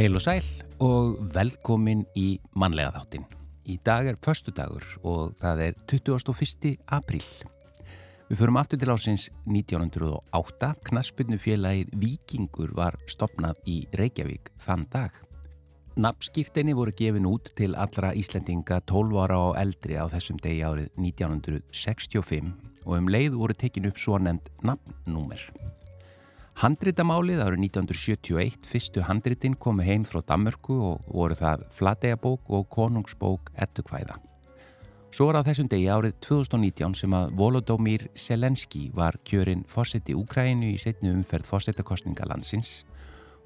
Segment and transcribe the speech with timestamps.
[0.00, 0.46] Heil og sæl
[0.80, 3.26] og velkomin í mannlega þáttin.
[3.68, 6.70] Í dag er förstu dagur og það er 21.
[6.88, 7.26] apríl.
[8.30, 10.70] Við förum aftur til ásins 1908.
[10.88, 15.12] Knaspinu félagið Vikingur var stopnað í Reykjavík þann dag.
[16.00, 20.88] Nafnskýrtinni voru gefin út til allra Íslendinga 12 ára og eldri á þessum degi árið
[20.96, 22.54] 1965
[22.86, 25.44] og um leið voru tekin upp svo nefnd nafnnúmer.
[26.60, 33.48] Handritamálið árið 1971, fyrstu handritin komu heim frá Danmörku og voru það Flateyabók og Konungsbók
[33.56, 34.18] ettukvæða.
[35.08, 40.68] Svo var á þessum degi árið 2019 sem að Volodómir Selenski var kjörinn fósetti Úkrænu
[40.74, 42.82] í setnu umferð fósettakostninga landsins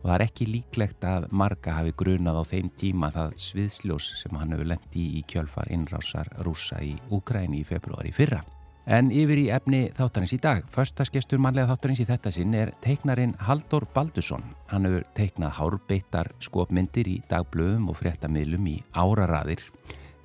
[0.00, 4.34] og það er ekki líklegt að marga hafi grunað á þeim tíma það sviðsljós sem
[4.40, 8.42] hann hefur lendi í kjölfar innrásar rúsa í Úkræni í februari fyrra.
[8.84, 10.66] En yfir í efni þáttarins í dag.
[10.68, 14.44] Föstaskestur mannlega þáttarins í þetta sinn er teiknarin Haldur Baldursson.
[14.68, 19.64] Hann hefur teiknað hárbeittar skopmyndir í dagblöðum og fréttamiðlum í áraraðir.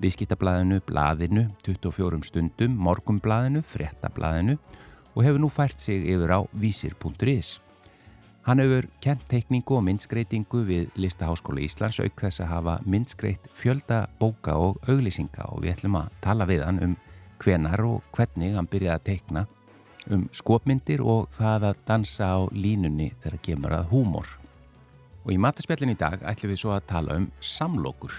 [0.04, 4.58] Viðskiptablaðinu, blaðinu, 24 stundum, morgumblaðinu, fréttablaðinu
[5.16, 7.56] og hefur nú fært sig yfir á vísir.is.
[8.44, 14.04] Hann hefur kent teikningu og myndskreitingu við Listaháskóla Íslands auk þess að hafa myndskreitt fjölda
[14.20, 16.96] bóka og auglýsinga og við ætlum að tala við hann um
[17.40, 19.46] hvenar og hvernig hann byrjaði að teikna
[20.10, 24.28] um skopmyndir og það að dansa á línunni þegar kemur að húmor.
[25.24, 28.14] Og í mataspjallin í dag ætlum við svo að tala um samlokur.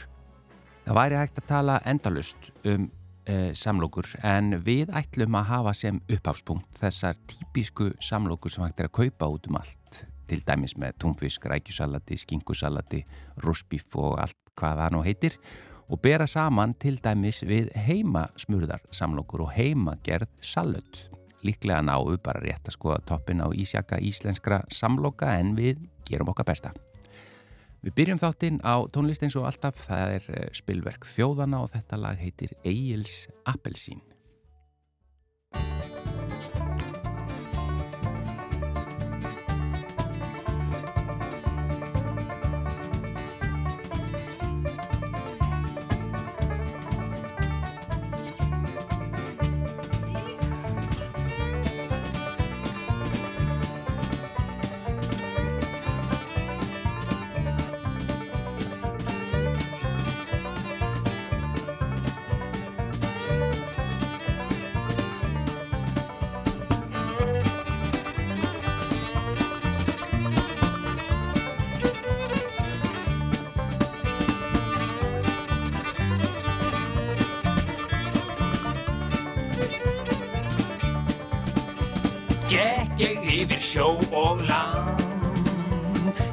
[0.86, 2.88] Það væri hægt að tala endalust um
[3.26, 8.90] e, samlokur en við ætlum að hafa sem uppháfspunkt þessar típisku samlokur sem hægt er
[8.90, 13.02] að kaupa út um allt til dæmis með túnfisk, rækjusalati, skingusalati,
[13.44, 15.38] rúsbíf og allt hvað það nú heitir
[15.92, 21.08] og bera saman til dæmis við heimasmurðar samlokur og heimagerð salut.
[21.44, 26.48] Líklega náu bara rétt að skoða toppin á ísjaka íslenskra samloka en við gerum okkar
[26.48, 26.72] besta.
[27.82, 31.98] Við byrjum þáttinn á tónlist eins og alltaf, það er eh, spilverk þjóðana og þetta
[31.98, 34.04] lag heitir Egil's Appelsín.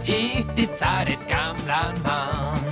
[0.09, 2.65] Hitti þar eitt gamlan mann.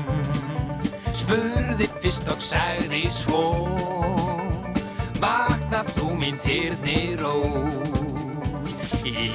[1.12, 3.68] Spurði fyrst og sagði svo
[5.20, 7.92] Vaknað þú mín þyrni rós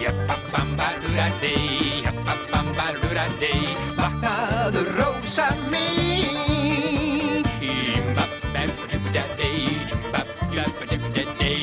[0.02, 3.70] Jappabambarurardei, jappabambarurardei
[4.00, 7.46] Vaknaðu rósa mín.
[7.62, 11.62] Jappabambarurardei, jappabambarurardei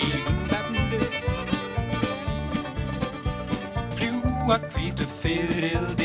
[3.99, 5.98] fljúa þín yfir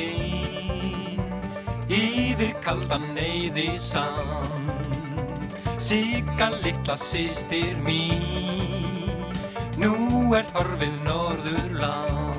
[2.73, 4.69] kaldan neyði sann
[5.77, 8.23] Sigga litla sýstir mín
[9.77, 12.32] nú er horfið norðurland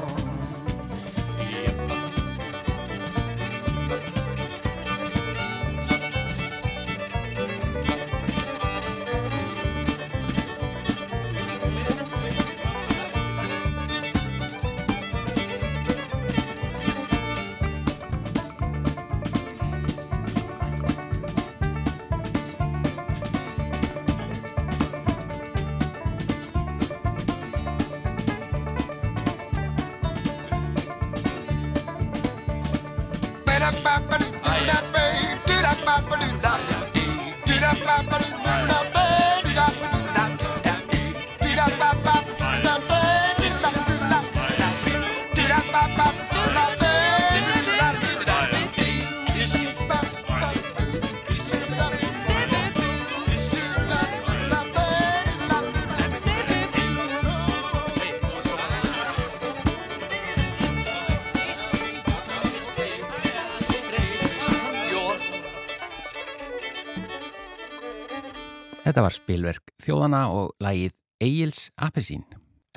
[68.94, 70.92] Þetta var spilverk þjóðana og lagið
[71.26, 72.20] Egil's Appelsín.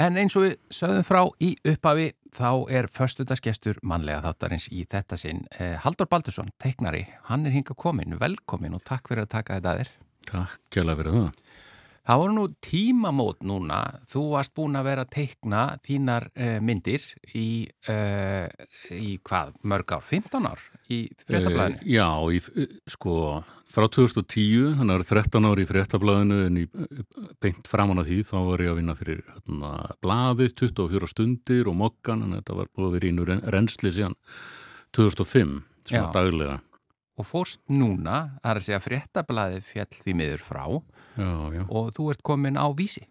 [0.01, 5.19] En eins og við sögðum frá í upphafi þá er förstudagsgestur mannlega þáttarins í þetta
[5.21, 5.43] sinn.
[5.61, 9.75] Eh, Haldur Baldursson, teiknari, hann er hinga komin, velkomin og takk fyrir að taka þetta
[9.75, 9.93] að þér.
[10.31, 11.29] Takk kjærlega fyrir það.
[12.07, 17.03] Það voru nú tímamót núna, þú varst búin að vera að teikna þínar uh, myndir
[17.35, 18.47] í, uh,
[18.95, 21.81] í hvað, mörg ár, 15 ár í fréttablaðinu?
[21.81, 23.17] Uh, já, í, sko,
[23.67, 26.65] frá 2010, þannig að það er 13 ár í fréttablaðinu en í,
[27.43, 29.73] beint framan að því þá var ég að vinna fyrir hérna,
[30.07, 34.15] blaðið 24 stundir og mokkan en þetta var búin að vera í nú reynsli síðan
[34.95, 35.59] 2005,
[35.91, 36.13] svona já.
[36.15, 36.61] daglega
[37.17, 40.63] og fórst núna, það er að segja fréttablaði fjall því miður frá
[41.17, 41.63] já, já.
[41.65, 43.07] og þú ert komin á vísi.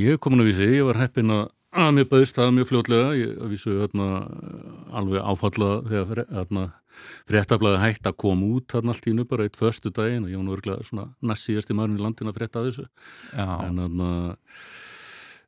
[0.00, 1.42] Ég er komin á vísi, ég var heppin að,
[1.76, 4.08] að mér bauðst það mjög fljótlega, ég vísu hérna,
[4.96, 6.64] alveg áfallað þegar hérna,
[7.28, 10.40] fréttablaði hægt að koma út hérna allt í nú bara eitt förstu daginn og ég
[10.40, 12.88] var nú örglega svona næst síðast í maðurinn í landin að frétta þessu.
[13.34, 13.48] Já.
[13.66, 14.10] En hérna,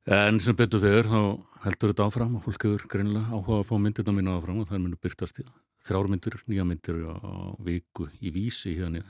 [0.07, 1.21] en sem betur fyrir þá
[1.67, 4.85] heldur þetta áfram og fólk hefur greinilega áhuga að fá myndirna mína áfram og það
[4.85, 5.47] munir byrtast í
[5.87, 9.03] þrjármyndir, nýja myndir á viku í vísi hérna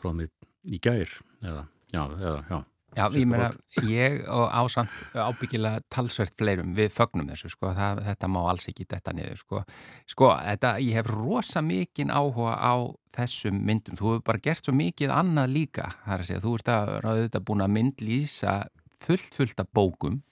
[0.00, 0.32] frá mig
[0.68, 1.08] í gær
[1.44, 2.58] eða, já, eða, já.
[2.94, 3.48] Já, ég meina,
[3.90, 8.86] ég og ásand ábyggilega talsvert fleirum við fögnum þessu, sko, það, þetta má alls ekki
[8.92, 9.62] þetta niður, sko,
[10.12, 12.74] sko, þetta, ég hef rosa mikinn áhuga á
[13.16, 16.54] þessum myndum, þú hefur bara gert svo mikið annað líka, það er að segja, þú
[16.60, 18.54] ert að ráða búin að myndlýsa
[19.04, 20.22] fullt, fullt af bókum.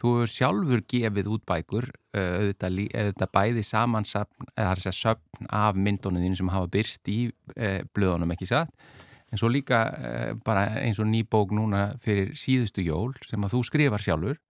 [0.00, 1.86] Þú hefur sjálfur gefið út bækur,
[2.16, 6.48] eh, auðvitað, auðvitað bæði samansapn, eða það er að segja söpn af myndunum þín sem
[6.48, 7.18] hafa byrst í
[7.56, 8.72] e, blöðunum ekki satt,
[9.30, 10.12] en svo líka e,
[10.42, 14.40] bara eins og ný bók núna fyrir síðustu jól sem að þú skrifar sjálfur.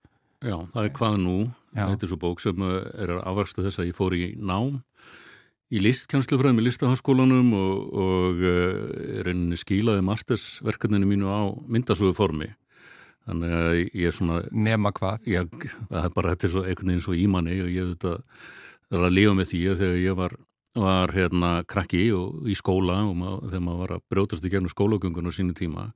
[0.40, 1.34] Já, það er hvað nú,
[1.74, 4.78] þetta er svo bók sem er að afvarstu þess að ég fór í nám
[5.70, 7.74] í listkjánslufræðum í listahanskólanum og,
[8.06, 8.54] og e,
[9.26, 12.50] reyninni skilaði marstersverkefninu mínu á myndasögu formi
[13.30, 15.26] þannig að ég er svona Nema hvað?
[15.30, 18.14] Ég, það er bara þetta er svo einhvern veginn svo ímanni og ég þetta,
[18.90, 20.36] er að lifa með því að þegar ég var,
[20.86, 24.74] var hérna krakki og í skóla og mað, þegar maður var að brjótast í gegnum
[24.74, 25.90] skólagöngun á sínu tíma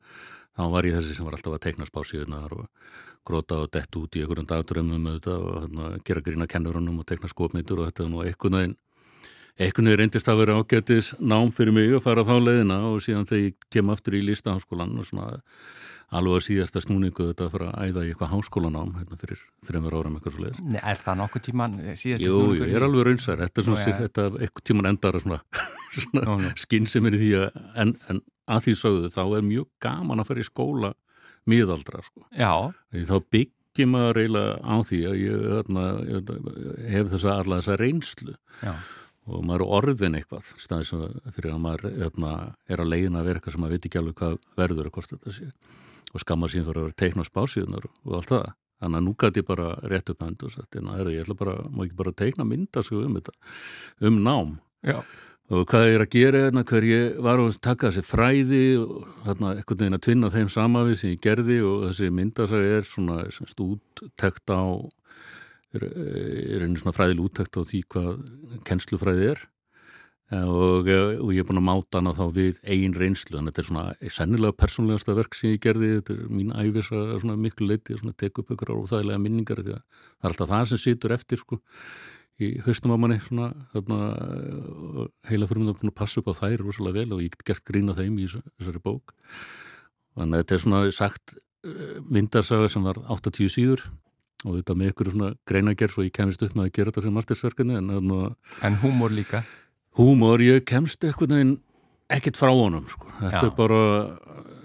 [0.54, 2.66] þá var ég þessi sem var alltaf að teikna spásíðunar og
[3.26, 5.28] gróta og dett út í einhverjum dagdrömmum og
[5.64, 8.76] hérna, gera grína kennurunum og teikna skopmyndur og þetta nú einhvern veginn
[9.54, 13.26] einhvern veginn reyndist að vera ágætis nám fyrir mig að fara þá leiðina og síðan
[13.28, 15.28] þegar ég kem aftur í lístahanskólan og svona
[16.18, 19.96] alveg að síðasta snúningu þetta að fara að æða í eitthvað háskólanám hérna fyrir þreymur
[19.98, 20.62] áram eitthvað svo leiðis.
[20.64, 22.58] Nei, er það nokkuð tíman eh, síðasta Jú, snúningu?
[22.60, 25.40] Jú, ég er alveg raunsar, þetta er svona, þetta eitthvað tíman endar svona,
[25.98, 28.22] svona skinn sem er í því að, en, en
[28.54, 30.94] að því sögðu þá er mjög gaman að fara í skóla
[31.50, 32.26] miðaldra, sko.
[32.32, 32.52] Já.
[32.94, 37.80] Því þá byggjum að reyla á því að ég, hérna, ég hef þessa alla þessa
[37.80, 38.36] reynslu.
[38.64, 38.76] Já
[39.24, 40.50] og maður er orðin eitthvað
[41.32, 42.32] fyrir að maður eðna,
[42.68, 45.14] er að leiðina að vera eitthvað sem maður veit ekki alveg hvað verður að hvort
[45.14, 45.46] þetta sé
[46.14, 48.48] og skamma sín fyrir að vera teikna á spásíðunar og allt það.
[48.84, 51.84] Þannig að nú gæti ég bara rétt upp hand og sagt, ég ætla bara, má
[51.84, 53.36] ekki bara teikna mynda sko um þetta,
[54.08, 54.58] um nám.
[54.84, 54.98] Já.
[55.52, 59.08] Og hvað ég er að gera hérna, hver ég var að taka þessi fræði og
[59.26, 63.18] hérna eitthvað neina tvinna þeim samavið sem ég gerði og þessi myndasagi er svona
[63.66, 64.64] úttekt á,
[65.76, 68.24] er, er einu svona fræðil úttekt á því hvað
[68.64, 69.44] kennslufræði er
[70.32, 73.60] og, eh, og ég er búin að máta hana þá við eigin reynslu, að þetta
[73.60, 76.00] er svona sennilega persónlegasta verk sem ég gerði.
[76.00, 79.82] Þetta er mín æfis að miklu leiti að teka upp ykkur óþægilega minningar því að
[79.84, 81.60] það er alltaf það sem situr eftir sko
[82.42, 83.98] í haustum á manni svona þarna,
[85.28, 87.94] heila fyrir mig að passa upp á þær rosalega vel og ég get gert grína
[87.94, 89.14] þeim í þessari bók.
[90.16, 93.84] Þannig að þetta er svona sagt eh, myndarsaga sem var 80 síður
[94.44, 97.14] og þetta með ykkur svona greinagerð svo ég kemist upp með að gera þetta sem
[97.18, 97.92] mastersverkefni en,
[98.66, 99.44] en húmor líka
[99.98, 101.56] húmor, ég kemst eitthvað en
[102.12, 103.08] ekkert frá honum sko.
[103.20, 103.48] þetta Já.
[103.48, 103.82] er bara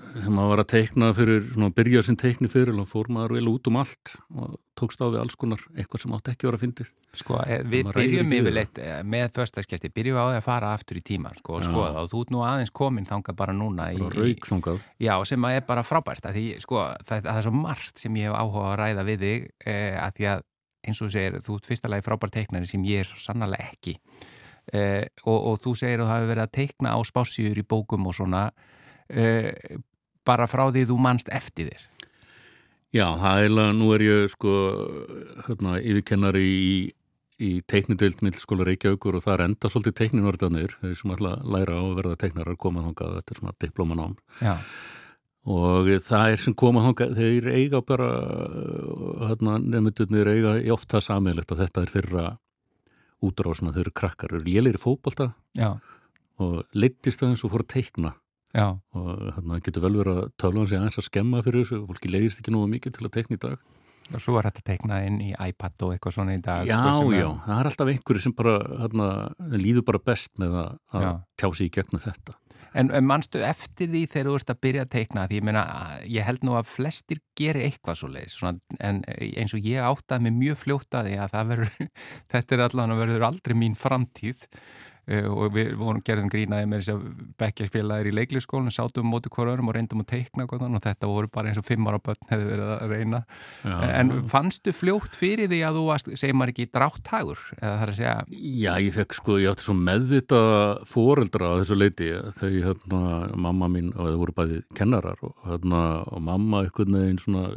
[0.10, 3.36] þegar maður var að teikna fyrir, svona að byrja sin teikni fyrir og fór maður
[3.38, 6.50] vel út um allt og tókst á við alls konar eitthvað sem átt ekki að
[6.50, 6.92] vera að fyndið.
[7.22, 11.00] Sko, eh, við byrjum yfirleitt eh, með förstaskesti, byrjum við á því að fara aftur
[11.00, 14.02] í tíman sko, og skoða og þú ert nú aðeins komin þanga bara núna í,
[14.16, 18.20] Raukþangað Já, sem er bara frábært að því, sko, það, það er svo margt sem
[18.20, 20.46] ég hef áhuga að ræða við þig eh, að því að
[20.90, 23.98] eins og segir, þú ert fyrsta lagi frábært teiknari sem ég er svo sannlega ekki
[24.74, 28.10] eh, og, og þú segir að það hefur verið að teikna á spásíður í bókum
[28.10, 28.50] og svona.
[29.10, 29.80] Eh,
[30.28, 31.88] bara frá því þú mannst eftir þér.
[32.90, 34.54] Já, það er alveg, nú er ég sko
[35.46, 36.70] hérna, yfirkennari í,
[37.38, 41.84] í teiknideild millskóla Reykjavíkur og það er enda svolítið teikninvörðanir þeir sem alltaf læra á
[41.84, 44.56] að verða teiknarar koma þangað, þetta er svona diplomanám Já.
[45.50, 48.10] Og það er sem koma þangað, þeir eiga bara
[49.30, 52.26] hérna, nefndunir eiga ofta samilegt að þetta er þeirra
[53.26, 55.34] útrásna þau eru krakkar, eru lélir í fókbalta
[56.40, 58.14] og leittist aðeins og fór að teikna
[58.56, 58.80] Já.
[58.96, 61.66] og þannig að það getur vel verið að tala um sig aðeins að skemma fyrir
[61.66, 63.60] þessu, fólki leiðist ekki nú mikið til að teikna í dag
[64.10, 66.64] Og svo er þetta teiknað inn í iPad og eitthvað svona í dag.
[66.66, 69.08] Já, sko, sem er- já, það er alltaf einhverju sem bara hérna,
[69.54, 71.12] líður bara best með að, að Já.
[71.38, 72.34] tjá sig í gegnum þetta.
[72.78, 75.26] En, manstu eftir því þegar þú ert að byrja að teikna?
[75.30, 75.64] Því ég meina,
[76.06, 78.38] ég held nú að flestir geri eitthvað svo leiðis,
[78.80, 81.10] en eins og ég áttaði mig mjög fljótt að
[81.50, 81.74] verður,
[82.34, 84.46] þetta er allan að verður aldrei mín framtíð
[85.10, 87.06] og við vorum gerðum grínaði með þess að
[87.42, 91.30] bekkjarfélagir í leiklisskólinu, sátum um móti örum og reyndum að teikna og, og þetta voru
[91.34, 93.22] bara eins og fimm ára börn hefði verið að reyna.
[93.64, 93.78] Já.
[93.90, 97.42] En fannstu fljótt fyrir því að þú varst, segir maður ekki, dráttagur?
[97.58, 98.18] Eða það að segja,
[98.60, 100.42] Já, ég fekk sko, ég átti svo meðvita
[100.90, 103.02] foreldra á þessu leiti þau, hérna,
[103.48, 107.48] mamma mín og það voru bæði kennarar og, hérna, og mamma einhvern veginn svona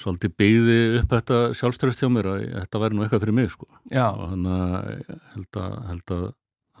[0.00, 3.68] svolítið byggði upp þetta sjálfstörst hjá mér að þetta væri nú eitthvað fyrir mig sko.
[3.92, 6.24] Já, og þannig að held að, held að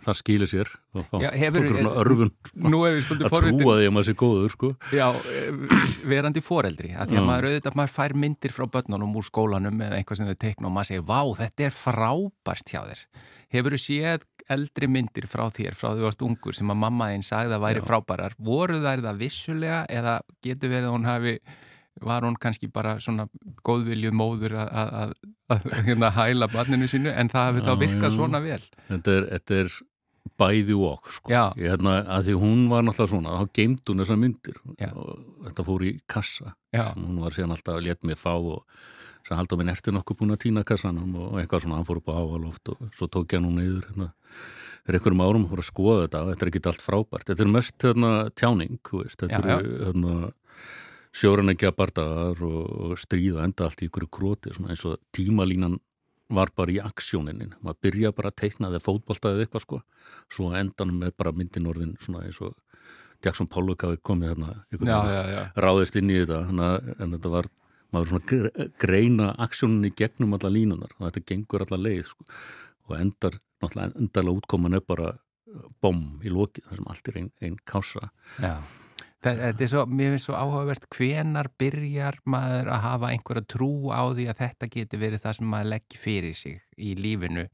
[0.02, 3.92] það skýli sér og fá svona örfun nú er við svolítið að trúa því að
[3.94, 4.70] maður sé góður sko.
[4.90, 9.28] Já, eh, verandi foreldri að því að maður auðvitað maður fær myndir frá börnunum úr
[9.28, 13.04] skólanum eða einhvað sem þau teikna og maður segir, vá, þetta er frábært hjá þér.
[13.52, 17.26] Hefur þú séð eldri myndir frá þér, frá því varst ungur sem að mamma þín
[17.26, 17.86] sagði að væri Já.
[17.90, 18.34] frábærar?
[18.42, 21.34] Voru þær það vissulega eða getur verið að hún hafi
[22.06, 23.28] var hún kannski bara svona
[23.66, 25.14] góðvilju móður að,
[25.86, 28.14] hérna, hæla barninu sínu en það hafi þá Já, virkað já.
[28.16, 28.60] svona vel.
[28.88, 29.76] Þetta er, þetta er
[30.38, 31.32] bæði og sko.
[31.32, 31.44] Já.
[31.58, 34.58] hérna, að því hún var náttúrulega svona þá geimt hún þessar myndir.
[34.78, 34.90] Já.
[34.94, 36.56] og þetta fór í kassa.
[36.74, 38.64] Já, hún var síðan alltaf að let mér fá og
[39.26, 41.14] sem haldur minn ertu nokkuð búin að týna kassanum?
[41.20, 44.08] Og eitthvað svona, hann fór upp á ávaloft og svo tók ég hann neyður hérna,
[44.82, 47.86] fyrir einhverjum árum fór að skoða þetta þetta er ekki allt frábært, þetta er mest
[47.86, 50.16] hérna, tjáning, veist, þetta Já, eru hérna,
[51.12, 55.78] sjóranækja bardagar og, stríða enda allt í ykkur króti, eins og tímalínan
[56.32, 57.50] var bara í aksjóninni.
[57.60, 59.80] Maður byrja bara að teikna þegar fótboltaðið eitthvað sko,
[60.32, 62.54] svo á endanum er bara myndin orðin svona eins og
[63.22, 65.42] Jackson Pollock hafi komið hérna já, já, já.
[65.60, 66.40] ráðist inn í þetta.
[66.98, 67.48] En þetta var,
[67.92, 72.24] maður svona gre- greina aksjóninni gegnum alla línunar og þetta gengur alla leið sko.
[72.88, 75.12] og endar, náttúrulega endalega útkoman er bara
[75.84, 78.08] bom í loki þar sem allt er einn ein kása.
[78.40, 78.56] Já,
[79.22, 84.02] þetta er svo, mér finnst svo áhugavert hvenar byrjar maður að hafa einhverja trú á
[84.10, 87.46] því að þetta geti verið það sem maður leggja fyrir sig í lífinu.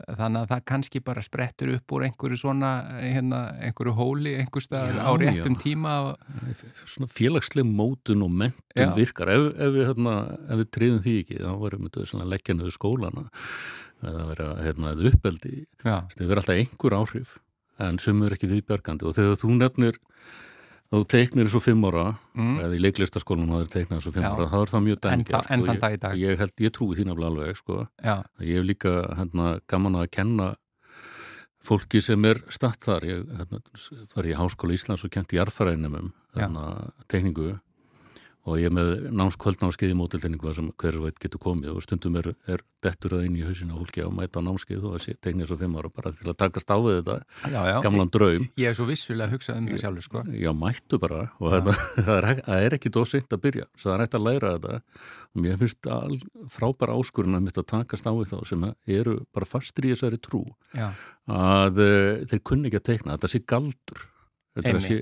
[0.00, 2.70] Þannig að það kannski bara sprettur upp úr einhverju svona,
[3.02, 5.60] hérna, einhverju hóli einhver staðar á réttum já.
[5.60, 8.94] tíma og, svona félagsleg mótun og mentun Já.
[8.96, 9.28] virkar.
[9.34, 12.76] Ef, ef, við, hérna, ef við triðum því ekki þá varum við svona leggja niður
[12.78, 13.26] skólana.
[14.00, 15.54] Eða vera hérna, eða uppeldi.
[15.84, 17.36] Það verður alltaf einhver áhrif
[17.80, 19.98] en sem er ekki viðbjörgandi og þegar þú nefnir
[20.90, 22.56] þú teiknir þessu fimm ára Mm.
[22.64, 25.12] eða í leiklistaskólanum það er teiknað þessu fimm ára þá er það mjög þa-
[25.50, 26.14] en þann ég- dag í dag.
[26.18, 27.88] ég, held, ég trúi því nefnilega alveg sko.
[28.02, 30.56] já, ég hef líka hérna, gaman að kenna
[31.62, 33.60] fólki sem er statt þar ég hérna,
[34.14, 37.60] farið í Háskóla Íslands og kent í jarðfæræðinum hérna, teikningu og
[38.56, 41.74] ég er með námskvöldnámskeið í mótiltegningu sem hver veit getur komið.
[41.74, 44.46] Og stundum er, er dettur það inn í hausinu og fólki á að mæta á
[44.46, 47.16] námskeið og að teiknið svo fimm ára bara til að takast á við þetta.
[47.52, 47.76] Já, já.
[47.84, 48.48] gamlan draum.
[48.60, 50.24] Ég er svo vissulega að hugsa um það sjálfur, sko.
[50.32, 51.22] já mættu bara.
[51.36, 51.76] Og þetta,
[52.08, 54.80] það, er, það er ekki dósint að byrja svo það er hægt að læra þetta.
[55.30, 55.92] Og mér finnst
[56.50, 60.18] frábæra áskurinn að mitt að takast á við þá sem eru bara fastir í þessari
[60.24, 60.42] trú.
[60.72, 60.88] Já,
[61.30, 64.06] að uh, þeir kunni ekki að teikna þetta sé galdur.
[64.56, 65.00] Þetta að sé.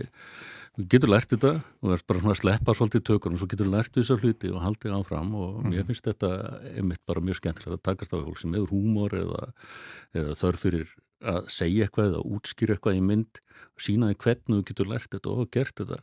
[0.79, 1.51] Þú getur lært þetta
[1.83, 4.63] og er bara svona að sleppa svolítið tökunum og svo getur lært þessar hluti og
[4.63, 5.73] haldið áfram og Mhm.
[5.73, 6.31] mér finnst þetta
[6.77, 9.53] einmitt bara mjög skemmtilegt að takast á fólk sem hefur húmor eða,
[10.15, 10.87] eða þörf fyrir
[11.23, 13.41] að segja eitthvað eða útskýra eitthvað í mynd
[13.75, 15.99] og sína því hvernig þú getur lært þetta og gert þetta.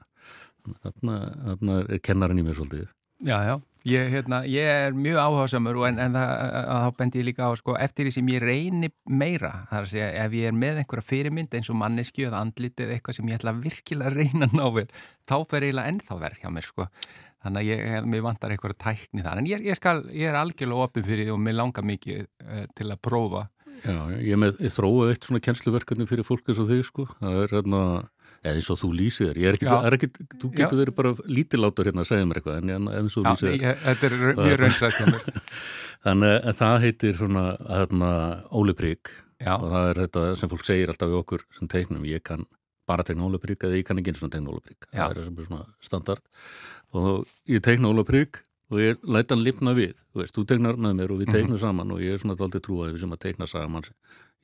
[0.84, 1.16] Þarna,
[1.46, 2.88] þarna er kennarinn í mér svolítið.
[3.24, 3.56] Já, já,
[3.90, 7.52] ég, hérna, ég er mjög áhásamur en, en það, að þá bendi ég líka á
[7.60, 10.82] sko, eftir því sem ég reyni meira það er að segja, ef ég er með
[10.82, 14.58] einhverja fyrirmynd eins og manneski eða andlitið eitthvað sem ég ætla virkilega að reyna að
[14.58, 14.88] ná vel
[15.30, 16.88] þá fer eiginlega ennþá verð hjá mér sko.
[17.46, 19.42] þannig að ég, mér vantar einhverja tækni þar.
[19.42, 22.64] En ég, ég, skal, ég er algjörlega opið fyrir því og mér langar mikið uh,
[22.74, 23.44] til að prófa.
[23.84, 27.06] Já, ég, með, ég þróa eitt svona kennsluverkefni fyrir fólk eins og þig sko.
[27.20, 28.15] Það er hérna eða
[28.52, 30.10] eins og þú lýsir þér, ég er ekki, er ekki
[30.42, 33.32] þú getur verið bara lítilátur hérna að segja mér eitthvað en eins og þú Já,
[33.32, 33.66] lýsir þér.
[33.66, 35.44] ég, þetta er mjög mér.
[36.06, 38.10] Þannig að það heitir svona hérna,
[38.54, 42.06] Óli Prík Já, og það er þetta sem fólk segir alltaf við okkur sem teiknum,
[42.08, 42.46] ég kann
[42.88, 45.08] bara teikna Óli Prík eða ég kann ekki eins og teikna Óli Prík Já.
[45.10, 46.22] það er sem svona standard.
[46.96, 50.00] Og ég teikna Óli Prík og ég læta hann lifna við.
[50.14, 51.36] Þú veist, þú teiknar með mér og við Mhm.
[51.36, 53.84] teiknum saman og ég er svona aldrei trúið við sem að teikna saman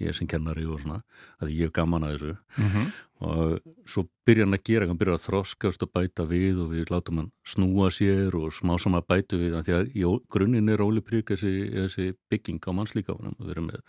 [0.01, 1.01] ég sem kennari og svona
[1.41, 2.35] að ég er gaman að þessu.
[2.57, 2.91] Mm
[3.21, 6.89] og svo byrja hann að gera hann byrja að þroskast og bæta við og við
[6.89, 11.03] látum hann snúa sér og smá saman bætu við því að í grunninn er Óli
[11.05, 13.83] Prík þessi, þessi bygging á mannslíkafunum og við erum með,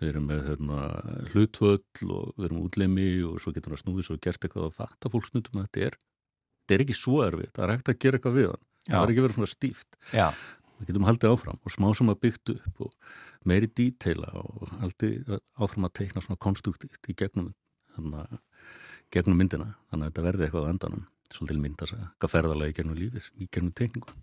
[0.00, 0.80] við erum með hérna,
[1.34, 5.12] hlutvöll og við erum útlimi og svo getur hann snúið svo gert eitthvað og fatta
[5.12, 8.20] fólk snundum að þetta er þetta er ekki svo erfitt, það er hægt að gera
[8.20, 8.66] eitthvað við hann.
[8.82, 9.96] Það var ekki verið svona stíft.
[10.10, 10.26] Já,
[10.82, 12.92] það getum haldið áfram og smá sem að byggt upp og
[13.48, 17.52] meiri díteila og haldið áfram að teikna svona konstruktíft í gegnum,
[17.96, 18.26] hana,
[19.14, 19.72] gegnum myndina.
[19.92, 23.30] Þannig að þetta verði eitthvað á endanum svolítið mynd að segja, hvað ferðalagi gegnum lífis
[23.40, 24.16] í gegnum teikningu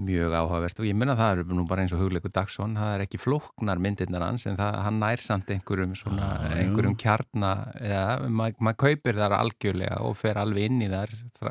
[0.00, 3.04] mjög áhugavert og ég minna það er nú bara eins og hugleikur Dagsson, það er
[3.04, 8.28] ekki flóknar myndirnar hans en það, hann nær samt einhverjum svona, Ah, einhverjum kjarna eða
[8.28, 11.50] maður ma kaupir þar algjörlega og fer alveg inn í þar þrá,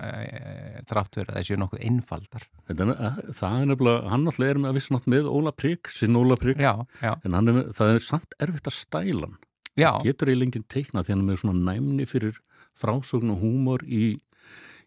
[0.89, 2.47] þrátt fyrir að þessu nokkuð einfaldar.
[2.69, 2.93] Er,
[3.35, 6.39] það er nefnilega, hann alltaf er með að vissi nátt með Óla Prygg, sinn Óla
[6.39, 9.37] Prygg en er, það er samt erfitt að stæla hann.
[9.79, 12.41] Já, getur eiginlega enginn teikna því hann er með svona næmni fyrir
[12.79, 14.17] frásögn og húmor í,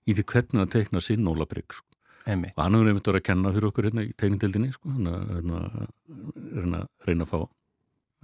[0.09, 1.87] í því hvernig að teikna sinn Óla Prygg sko.
[2.27, 4.93] Einmitt og hann hefur einmitt verið að kenna fyrir okkur hérna í tegnindildinni sko.
[4.97, 5.63] hann að hérna,
[6.57, 7.39] reyna, reyna að fá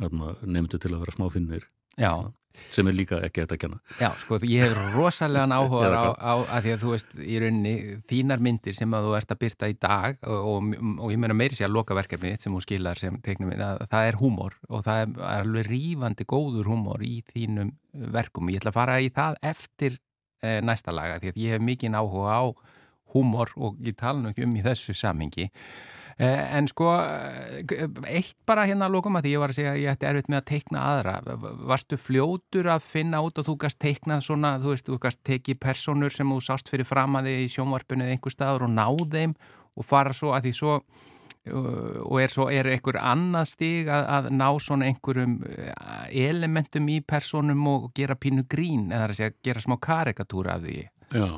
[0.05, 1.67] hérna, nefndu til að vera smáfinnir
[1.99, 2.12] Já,
[2.71, 6.35] sem er líka ekki hægt að kenna Já, sko, ég hef rosalega áhuga á, á
[6.59, 7.75] að því að þú veist í rauninni
[8.11, 11.37] þínar myndir sem að þú ert að byrta í dag og, og, og ég meina
[11.38, 14.59] meiri sér að loka verkefnið þitt sem þú skilar sem teiknum að það er húmor
[14.69, 17.75] og það er, er alveg rífandi góður húmor í þínum
[18.14, 18.50] verkum.
[18.52, 19.99] Ég ætla að fara í það eftir
[20.43, 22.45] e, næsta laga því að ég hef mikinn áhuga á
[23.14, 25.48] húmor og ég tala nú ekki um í þessu samhengi.
[26.18, 29.82] Eh, En sko, eh, eitt bara hérna lókum að því ég var að segja að
[29.82, 31.36] ég ætti erfitt með að teikna aðra.
[31.70, 35.60] Varstu fljótur að finna út og þú gast teiknað svona, þú veist, þú gast tekið
[35.62, 39.04] personur sem þú sást fyrir fram að þið í sjónvarpunni eða einhver staður og náð
[39.14, 39.36] þeim
[39.78, 44.06] og fara svo að því svo uh, og er svo, er einhver annað stig að,
[44.16, 49.36] að ná svona einhverjum uh, elementum í personum og gera pínu grín eða að segja,
[49.44, 50.80] gera smá karikatúra af því.
[51.14, 51.30] Já,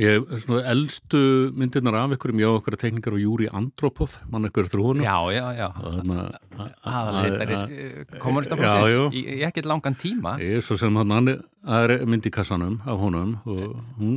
[0.00, 1.18] ég svona eldstu
[1.54, 5.68] myndirnar af ykkurum, já okkur tekningar og Júri Andropov, mann eftir honum Já, já, já.
[8.20, 9.02] Kommunistaflokksins já.
[9.14, 10.36] í, ekkert langan tíma.
[10.42, 11.30] Ég er svo sem hann,
[11.64, 14.16] það er mynd í kassanum af honum og hún,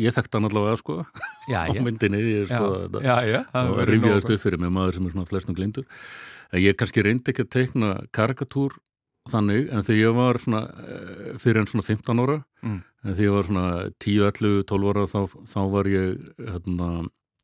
[0.00, 0.98] ég þekkti hann allavega sko
[1.50, 3.40] Já, á myndinni, ég Já, sko þetta já, já.
[3.54, 5.86] það rifjaðist nóg- upp fyrir mig maður sem er svona flestum glindur
[6.52, 8.78] en ég kannski reyndi ekki að teikna karikatúr
[9.28, 12.80] þannig en þegar ég var svona eh, fyrir en svona 15 ára Mm.
[13.04, 13.64] Þegar ég var svona
[14.02, 16.88] 10, 11, 12 ára þá, þá var ég hérna,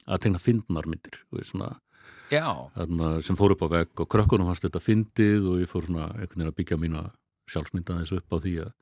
[0.04, 1.20] að teikna fyndnarmyndir
[2.74, 6.08] hérna, sem fór upp á vegg og krökkunum fannst þetta fyndið og ég fór svona
[6.16, 7.04] veginn að byggja mína
[7.50, 8.74] sjálfsmynda þessu upp á því að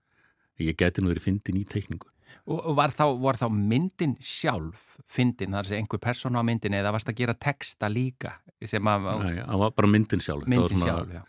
[0.62, 2.08] ég geti nú verið fyndin í teikningu.
[2.50, 6.94] Og var þá, var þá myndin sjálf fyndin, þar sé einhver persóna á myndin eða
[6.94, 10.48] varst að gera texta líka sem að Nei, það var bara myndin sjálf.
[10.50, 11.22] Myndin sjálf, já.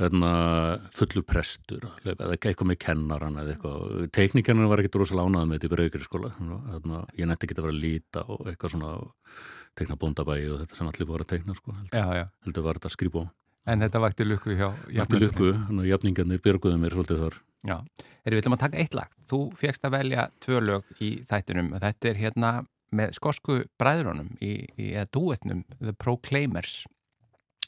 [0.00, 0.30] Hérna,
[0.94, 4.06] fullur prestur eða eitthvað með kennaran eða eitthvað.
[4.16, 7.66] Teknikernan var ekkit rosa lánað með þetta í braugri skóla hérna, ég nætti ekki að
[7.66, 8.94] vera að líta og eitthvað svona
[9.78, 12.26] tekna bóndabæi og þetta sem allir voru að tekna sko, heldur, Já, já.
[12.46, 13.26] heldur var þetta að skrýpa á
[13.72, 15.60] En þetta vakti lukku hjá jafnöldrunum.
[15.62, 17.34] lukku, jafningarnir björguðu mér svolítið þar.
[17.62, 17.76] Já,
[18.26, 19.12] erum við ætlum að taka eitt lag.
[19.30, 21.68] Þú fegst að velja tvö lög í þættinum.
[21.76, 22.50] Og þetta er hérna
[22.90, 24.50] með skosku bræðrunum í,
[24.82, 26.80] í eða duetnum The Proclaimers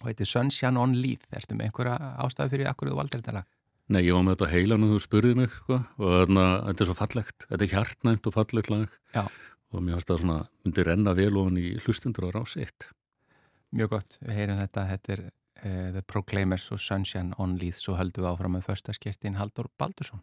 [0.03, 1.29] og er Sunshine on Leith.
[1.35, 3.51] Erstu með einhverja ástæðu fyrir akkur þú valdir þetta lag?
[3.93, 6.89] Nei, ég var með þetta heilan og þú spurðið mig sko, og þarna, þetta er
[6.89, 9.25] svo fallegt þetta er hjartnæmt og fallegt lag Já.
[9.29, 12.87] og mér finnst það svona, myndi renna vel ofan í hlustundur á rás eitt
[13.75, 17.99] Mjög gott, við heyrum þetta, þetta er uh, The Proclaimers og Sunshine on Leith svo
[17.99, 20.23] höldum við áfram með förstaskestin Haldur Baldursson.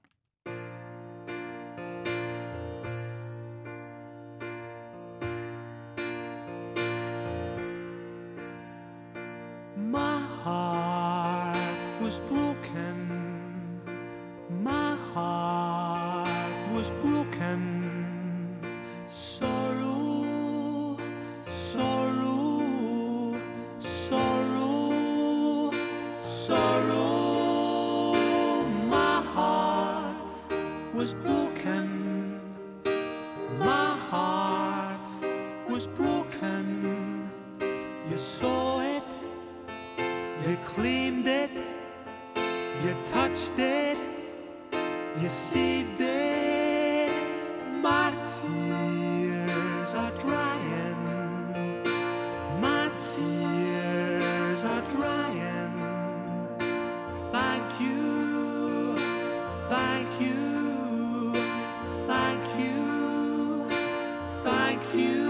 [64.93, 65.20] You.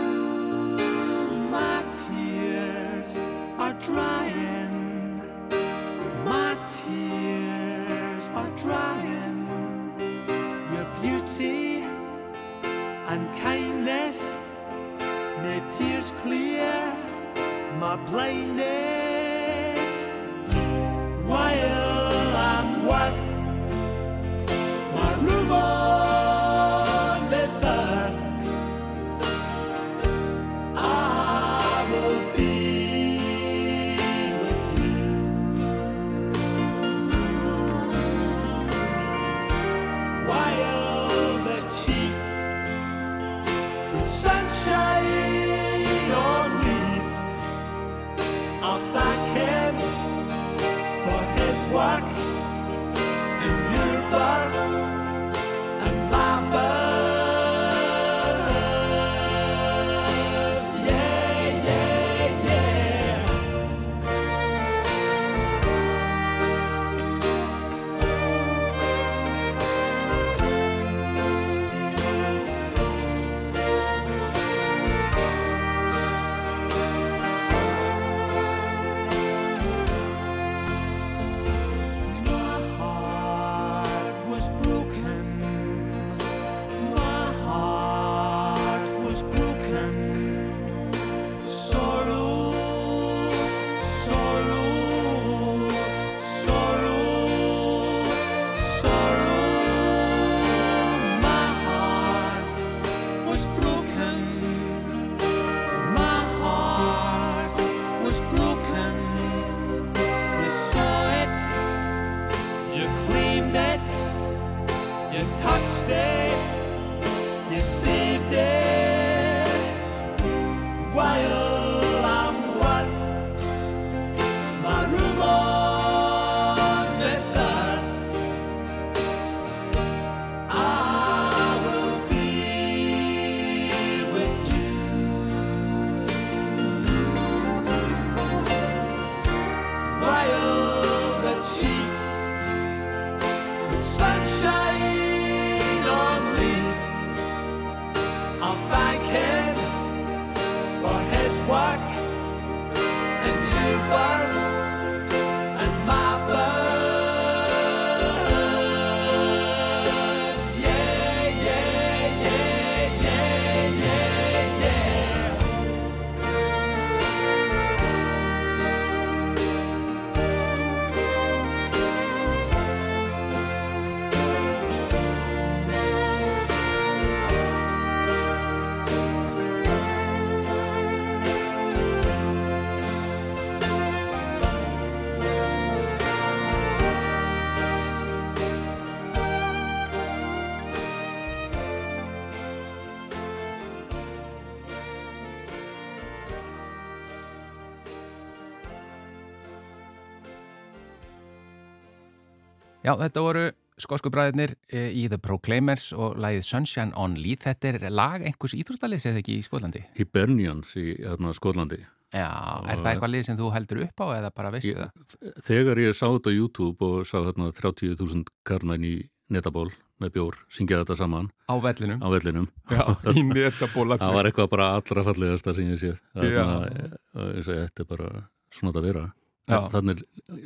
[202.82, 203.44] Já, þetta voru
[203.82, 207.46] skosku bræðirnir eh, í The Proclaimers og lagið Sunshine on Leith.
[207.48, 209.84] Þetta er lag einhvers íþróttalið eða ekki í Skotlandi?
[209.98, 211.82] Hibernians í hérna, Skotlandi.
[212.12, 212.28] Já,
[212.68, 215.30] er það eitthvað lið sem þú heldur upp á eða bara veistu Ég, það?
[215.48, 218.96] þegar ég sá þetta á YouTube og sá hérna 30.000 karlmenn í
[219.32, 219.70] netaból
[220.02, 222.02] með bjór, syngja þetta saman Á vellinum?
[222.04, 222.50] á vellinum.
[222.68, 222.84] Já,
[223.16, 223.96] í netabóla.
[224.02, 226.02] Það var eitthvað bara allra fallegasta sem ég séð.
[226.18, 226.26] Já.
[226.26, 228.12] Þarna, eh, segi, þetta er bara
[228.52, 229.06] svona að vera.
[229.50, 230.04] Þannig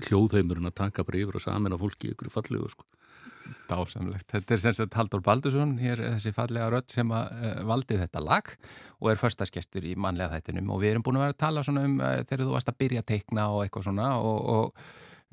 [0.07, 2.87] hljóðheimurinn að taka bara yfir og samin á fólki ykkur fallegu, sko.
[3.69, 4.27] Dásamlegt.
[4.31, 8.21] Þetta er sem sagt Haldur Baldursson, hér þessi fallega rödd sem að uh, valdi þetta
[8.23, 8.51] lag
[9.01, 11.85] og er förstaskestur í mannlega þættinum og við erum búin að vera að tala svona
[11.85, 14.85] um uh, þegar þú varst að byrja að teikna og eitthvað svona og, og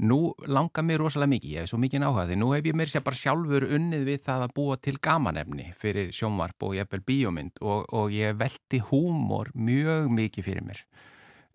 [0.09, 3.05] nú langar mér rosalega mikið, ég hef svo mikið því nú hef ég mér sér
[3.05, 7.85] bara sjálfur unnið við það að búa til gamanefni fyrir sjónvarp og jafnvel bíómynd og,
[7.92, 10.83] og ég velti húmor mjög mikið fyrir mér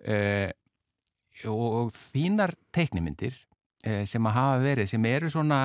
[0.06, 0.50] uh,
[1.45, 3.36] og þínar teiknimyndir
[3.86, 5.62] uh, sem að hafa verið, sem eru svona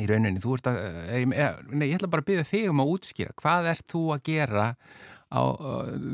[0.00, 2.82] í rauninni, þú ert að eh, eh, nei, ég ætla bara að byggja þig um
[2.82, 4.66] að útskýra hvað ert þú að gera
[5.30, 5.42] á,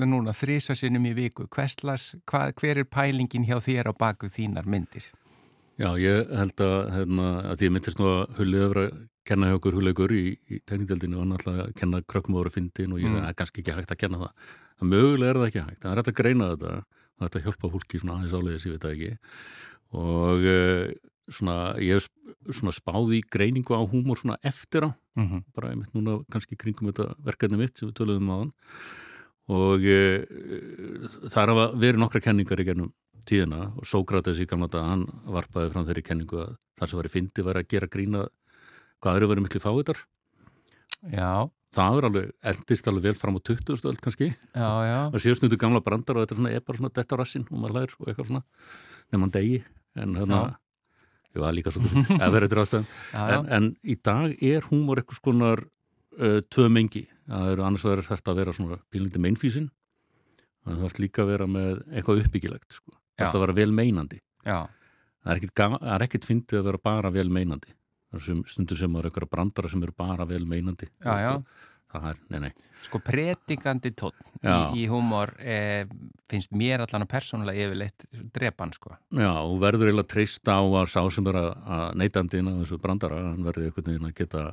[0.04, 5.06] núna þrísvarsinnum í viku Hverslas, hvað, hver er pælingin hjá þér á baku þínar myndir?
[5.76, 8.86] Já, ég held að, hérna, að ég myndist nú að hullið öfra
[9.26, 13.02] kenna hjá okkur hullegur í, í teknikdeldinu og náttúrulega að kenna krökkum ára fyndin og
[13.02, 13.18] ég Mm.
[13.20, 13.28] mm.
[13.28, 14.52] er kannski ekki hægt að kenna það.
[14.78, 17.72] Það mögulega er það ekki hægt, það er hægt að greina þetta og þetta hjálpa
[17.72, 19.12] fólki svona aðeins áleiðis, ég veit það ekki.
[19.96, 20.94] Og uh,
[21.32, 22.08] svona, ég hef
[22.54, 25.44] svona spáð í greiningu á húmor svona eftir á, Mm -hmm.
[25.54, 28.52] bara einmitt núna kannski kringum þetta verkefni mitt sem við töluðum á hann
[29.48, 30.20] og uh,
[31.32, 32.92] þar hafa verið nokkra kenningar í gennum
[33.24, 37.08] tíðina og Sókrates í gamla dag hann varpaði fram þeirri kenningu að það sem var
[37.08, 38.28] í fyndi var að gera grína
[39.00, 39.98] hvað eru verið miklu fáiðar
[41.12, 43.86] Já, það er alveg, eldist alveg vel fram á 20.
[43.90, 44.98] öld kannski, já, já.
[45.14, 47.46] Það séu stundu gamla brandar og þetta er svona, er bara svona detta á rassinn
[47.48, 48.42] og maður lær og eitthvað svona,
[49.06, 49.60] nefnum hann degi
[49.96, 50.54] en þannig að
[51.36, 51.84] ég var líka svo
[52.16, 52.90] að vera þetta ástæðan.
[53.36, 57.04] En, en í dag er húmor eitthvað skonar uh, tvö mengi.
[57.26, 59.68] Það eru annars vegar þetta að vera svona pílindi meinfísin
[60.66, 62.96] það þarf líka að vera með eitthvað uppbyggilegt sko.
[63.16, 64.18] Það að vera vel meinandi.
[64.46, 64.58] Já,
[65.22, 65.62] það er ekkit,
[66.06, 67.74] ekkit fyndið að vera bara vel meinandi
[68.12, 71.32] það sem, stundur sem eru eitthvað brandara sem eru bara vel meinandi Já, já.
[71.92, 72.52] það er, nei, nei.
[72.86, 75.86] Sko predikandi tótt í, í húmor eh,
[76.30, 78.04] finnst mér allan að persónulega yfirleitt
[78.36, 78.92] drepan, sko.
[79.16, 82.78] Já, og verður eiginlega treyst á að sá sem er að, að neytandinn af þessu
[82.84, 84.44] brandara, hann verður einhvern veginn að geta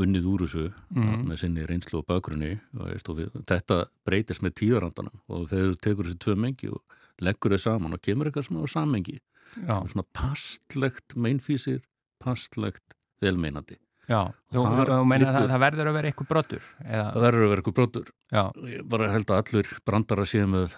[0.00, 0.64] unnið úr þessu
[0.94, 1.24] Mhm.
[1.28, 6.20] með sinni reynslu og bakgrunni og, við, þetta breytist með tíðarandanum og þú tekur þessi
[6.22, 6.80] tvö mengi og
[7.20, 9.18] leggur þau saman og kemur eitthvað svona á sammengi
[9.66, 11.82] Já, svona pastlegt meinfísið,
[12.22, 13.76] pastlegt velmeinandi.
[14.10, 14.20] já,
[14.52, 17.44] þú, þar þú meina liggur- það, það verður að vera eitthvað brottur eða, Það verður
[17.44, 18.08] að vera eitthvað brotur.
[18.32, 18.42] já,
[18.74, 20.74] Ég bara held að allir brandara séu með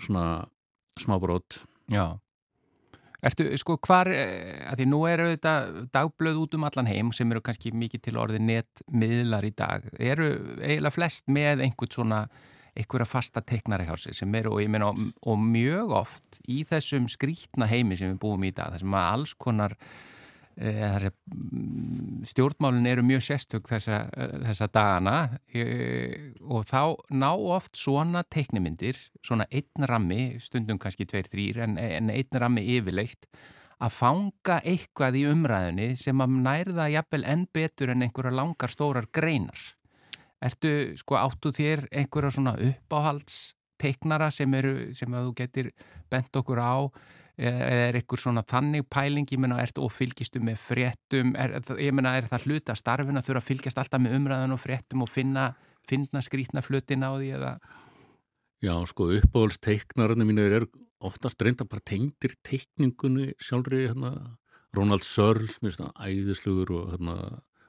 [0.00, 0.24] svona
[0.98, 1.64] smábrot.
[1.90, 2.06] já
[3.20, 7.26] Ertu, sko, hvar, eh, að því nú eru þetta dagblöð út um allan heim sem
[7.32, 10.28] eru kannski mikið til orði netmiðlar í dag, eru
[10.62, 12.20] eiginlega flest með einhvern svona
[12.78, 16.60] einhverja fasta teiknari hjá sig sem eru og ég meina og, og mjög oft í
[16.64, 19.74] þessum skrítna heimi sem við búum í dag, þessum að alls konar
[20.58, 24.00] e, þessi, mm, stjórnmálin eru mjög sérstök þessa,
[24.44, 25.16] þessa dagana
[25.48, 25.64] e,
[26.42, 26.82] og þá
[27.14, 32.66] ná oft svona teiknimyndir, svona einn rammi, stundum kannski tveir, þrýr en, en einn rammi
[32.76, 33.30] yfirleitt
[33.78, 39.06] að fanga eitthvað í umræðinni sem að nærða jafnvel enn betur en einhverja langar stórar
[39.14, 39.60] greinar.
[40.42, 45.70] Ertu, sko, áttu þér einhverja svona uppáhalds teiknara sem eru, sem að þú getur
[46.10, 46.74] bent okkur á
[47.38, 52.16] er einhver svona þannig pæling, ég menna, ertu og fylgistu með fréttum, er, ég menna,
[52.18, 55.52] er það hluta starfin að þurfa að fylgjast alltaf með umræðan og fréttum og finna,
[55.88, 57.54] finna skrítna flutin á því eða?
[58.64, 60.68] Já, sko, uppáhalds teiknararnir mínir er
[61.06, 64.14] oftast reynda bara tengdir teikningunni sjálfri, hérna,
[64.74, 67.18] Ronald Searle, mér finnst það æðislugur og hérna,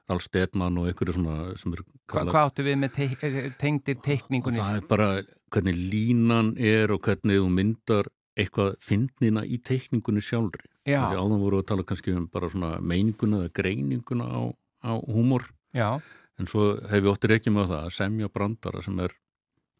[0.10, 3.25] Ralf Stedman og einhverju svona sem eru Hva, hvað áttu við með teik,
[3.62, 4.58] tengdir teikningunni?
[4.58, 5.10] Það er bara
[5.53, 10.69] hvernig línan er og hvernig þú myndar eitthvað fyndnina í teikningunni sjálfri.
[10.88, 11.04] Já.
[11.10, 14.41] Því áðan voru að tala kannski um bara svona meininguna eða greininguna á,
[14.86, 15.99] á húmor Já,
[16.39, 19.13] en svo hef ég óttir ekki með það að semja brandara sem er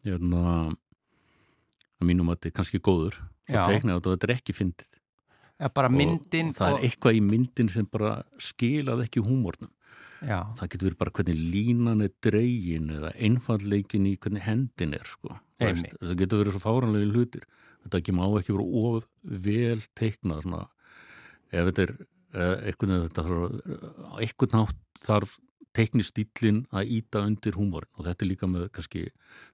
[0.06, 3.64] hérna að mínum að þetta er kannski góður svo Já.
[3.66, 7.18] teikna þetta og þetta er ekki fyndið ja, bara myndin og, og það er eitthvað
[7.18, 9.72] í myndin sem bara skilað ekki húmornum
[10.20, 15.06] Já, það getur verið bara hvernig línan er dregin eða einfallleikin í hvernig hendin er
[15.08, 15.38] sko.
[15.56, 17.46] Það getur verið svo fáranlegi hlutir
[17.84, 20.64] þetta ekki má ekki vera of vel teiknað svona.
[21.50, 21.94] ef þetta er
[22.30, 25.38] þetta á einhvern nátt þarf
[25.74, 27.90] teiknistýllin að íta undir húmórin.
[27.98, 29.04] Og þetta er líka með kannski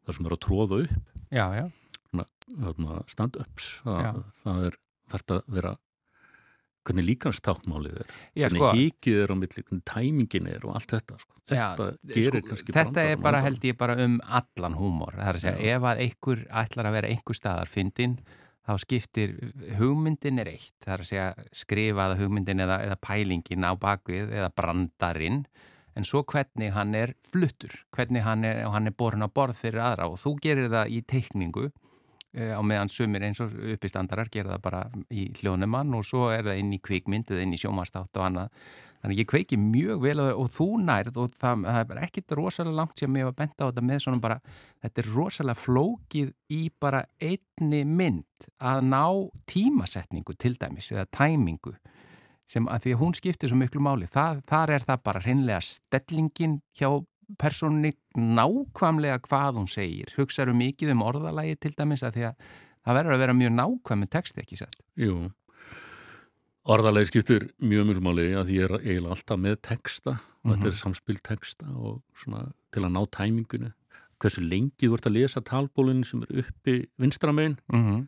[0.04, 1.14] það sem er að tróða upp.
[1.30, 1.66] Já, já,
[2.12, 4.78] þarna stand-ups það, það er
[5.12, 5.72] þarf að vera
[6.86, 8.70] hvernig líkanstákmálið er já hvernig sko.
[8.78, 11.36] híkið er á milli, hvernig tæmingin er og allt þetta sko.
[11.50, 13.46] Já, þetta gerir sko, kannski Þetta er bara vandamann.
[13.46, 15.14] held ég bara um allan húmor.
[15.18, 18.18] Það er að segja, ef að einhver ætlar að vera einhver staðar fyndin,
[18.66, 19.34] þá skiptir
[19.78, 24.50] hugmyndin er eitt, það er að segja skrifaða hugmyndin eða, eða pælingin á bakvið eða
[24.58, 25.44] brandarinn.
[25.96, 29.80] En svo hvernig hann er fluttur hvernig hann er, hann er borin á borð fyrir
[29.80, 30.10] aðra.
[30.12, 31.70] Og þú gerir það í teikningu
[32.36, 36.60] á meðan sumir eins og uppistandarar gera það bara í hljónumann og svo er það
[36.62, 38.66] inn í kvikmynd eða inn í sjómastátt og annað.
[39.00, 43.00] Þannig ég kveiki mjög vel og þú nærð og það, það er ekkit rosalega langt
[43.00, 44.38] sem ég var bent á þetta með svona bara,
[44.82, 49.04] þetta er rosalega flókið í bara einni mynd að ná
[49.46, 51.76] tímasetningu til dæmis eða tæmingu
[52.46, 55.62] sem að því að hún skiptir svo miklu máli, það, þar er það bara hreinlega
[55.66, 56.90] stellingin hjá
[57.40, 62.52] persónni nákvæmlega hvað hún segir, hugsaðu mikið um orðalagi til dæmis að því að
[62.86, 64.78] það verður að vera mjög nákvæmi texti ekki sett.
[65.00, 65.16] Jú,
[66.70, 70.78] orðalegi skiptir mjög mjög máli að ég er eiginlega alltaf með texta og þetta er
[70.82, 73.72] samspil texta og svona til að ná tæmingunni
[74.22, 78.06] hversu lengi þú ert að lesa talbólinn sem er uppi vinstramein Mm -hmm.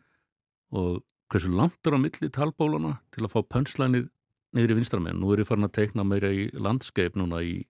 [0.71, 4.09] og hversu langt er á milli talbólana til að fá pönslænið
[4.53, 5.19] niður í vinstramein.
[5.19, 7.67] Nú er ég farin að teikna meira í landskeip núna í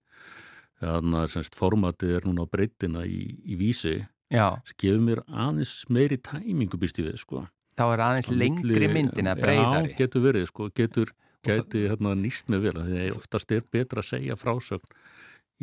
[0.80, 5.24] þannig að semst formatið er núna á breytina í, í vísi Já, sem gefur mér
[5.28, 7.48] aðeins meiri tæmingu býst í við sko.
[7.80, 9.94] þá er aðeins Á lengri myndin að breyðari.
[9.94, 11.14] Já, getur verið, sko, getur
[11.46, 14.96] geti hérna nýst með vel að oftast er betra að segja frásögn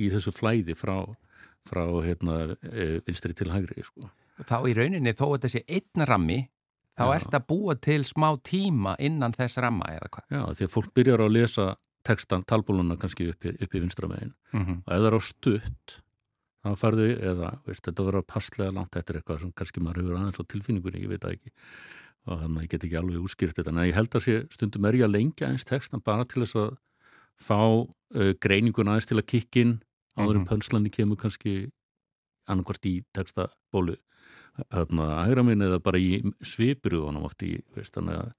[0.00, 0.96] í þessu flæði frá,
[1.68, 4.10] frá hérna, e, vinstri til hægri sko.
[4.44, 6.38] þá í rauninni þó að þessi einn rammi
[6.96, 10.74] þá ert að búa til smá tíma innan þess ramma eða hvað Já, því að
[10.76, 11.66] fólk byrjar að lesa
[12.06, 14.78] textan, talbóluna kannski upp, í- upp í vinstra megin mm -hmm.
[14.86, 15.96] og ef það er á stutt
[16.66, 20.40] þá farðu, eða veist, þetta verður passlega langt eftir eitthvað sem kannski maður hefur aðeins
[20.42, 21.50] á tilfinningunni, ég veit það ekki
[22.26, 24.84] og þannig að ég get ekki alveg útskýrt þetta en ég held að sé stundum
[24.88, 26.76] er ég að lengja eins textan bara til þess að
[27.38, 29.76] fá uh, greiningun aðeins til að kikkin
[30.18, 30.48] áður en Mhm.
[30.50, 31.70] pönslandi kemur kannski
[32.48, 33.96] annarkvart í textabólu
[34.72, 38.32] þarna hægra minn eða bara í svipuruðunum oft í, veist, þannig að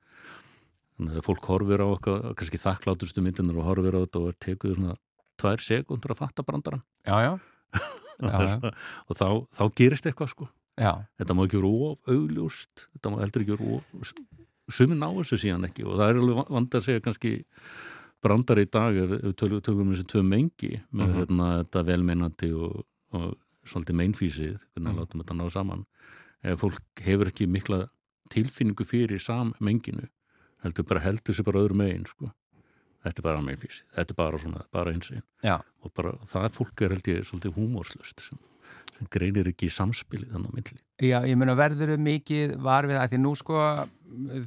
[0.98, 4.38] þannig að fólk horfir á okkar, kannski þakklátustu myndinar og horfir á þetta og er
[4.48, 4.96] tekuð svona
[5.38, 7.40] tvær sekundur að fatta brandaran Já, já,
[8.18, 8.72] Já,
[9.06, 10.48] og þá, þá gerist eitthvað sko.
[10.78, 14.14] Þetta má ekki vera of augljóst þetta má heldur ekki vera of
[14.74, 17.32] sumin á þessu síðan ekki og það er alveg vand að segja kannski
[18.26, 21.18] brandar í dag við tökum, tökum þessi tvö mengi með Mhm.
[21.22, 22.82] hérna, þetta velmeinandi og,
[23.14, 23.38] og
[23.70, 24.98] svolítið meinfísið hvernig Mhm.
[24.98, 25.86] látum þetta ná saman.
[26.44, 27.88] Ef fólk hefur ekki mikla
[28.34, 30.08] tilfinningu fyrir sammenginu
[30.66, 32.30] heldur bara heldur sér bara öðru megin sko.
[33.06, 36.86] þetta er bara meinfísið, þetta er bara svona bara einsinn já, og bara það fólk
[36.86, 38.40] er held ég svolítið húmórslust sem,
[38.98, 42.90] sem greinir ekki í samspilið þannig á milli já, ég meina verður þau mikið var
[42.90, 43.62] við það því nú sko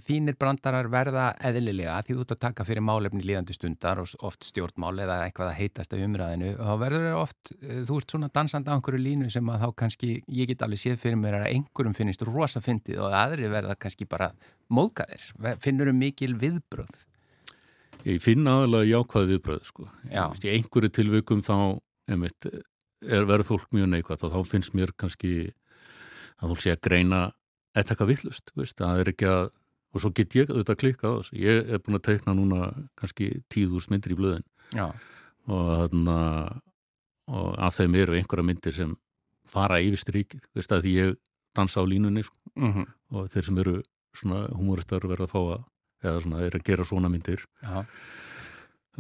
[0.07, 4.47] þínir brandarar verða eðlilega því þú ert að taka fyrir málefni líðandi stundar og oft
[4.49, 8.31] stjórnmál eða eitthvað að heitast af umræðinu og þá verður oft, eh, þú ert svona
[8.33, 11.51] dansandi á einhverju línu sem að þá kannski, ég get alveg séð fyrir mér að
[11.53, 14.33] einhverjum finnist rosa fyndið og aðri verða kannski bara
[14.73, 15.29] móðgæðir,
[15.61, 17.07] finnur um mikil viðbröð
[18.09, 19.87] Ég finn aðalega jákvæði viðbröð sko.
[20.09, 20.23] Já.
[20.33, 21.55] Einhverju tilvikum þá
[22.09, 22.47] einmitt,
[23.01, 25.33] er verður fólk mjög neikvægt og þá finnst mér kannski
[26.41, 27.23] að fólk sé að greina
[27.75, 29.45] eitthvað eitthvað villust, veist, það er ekki að
[29.91, 31.37] og svo get ég auðvitað klikkað á þessu.
[31.43, 34.45] Ég er búin að teikna núna kannski tíðús myndir í blöðin.
[34.71, 34.87] Já,
[35.51, 36.19] og, þarna,
[37.27, 38.95] og af þeim eru einhverja myndir sem
[39.51, 41.17] fara yfir strikið, veist að því ég
[41.59, 43.73] dansa á línunni sko, mm og þeir sem eru
[44.15, 45.63] svona humoristar verða að fá að
[46.07, 47.81] eða svona er að gera svona myndir já,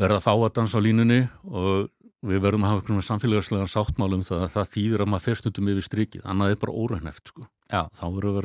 [0.00, 1.92] verða að fá að dansa á línunni og
[2.26, 5.70] við verðum að hafa einhvern samfélagslega sáttmálum það að það þýðir að maður fer stundum
[5.72, 7.46] yfir strikið, annað er bara órækneft sko.
[7.96, 8.38] þá verður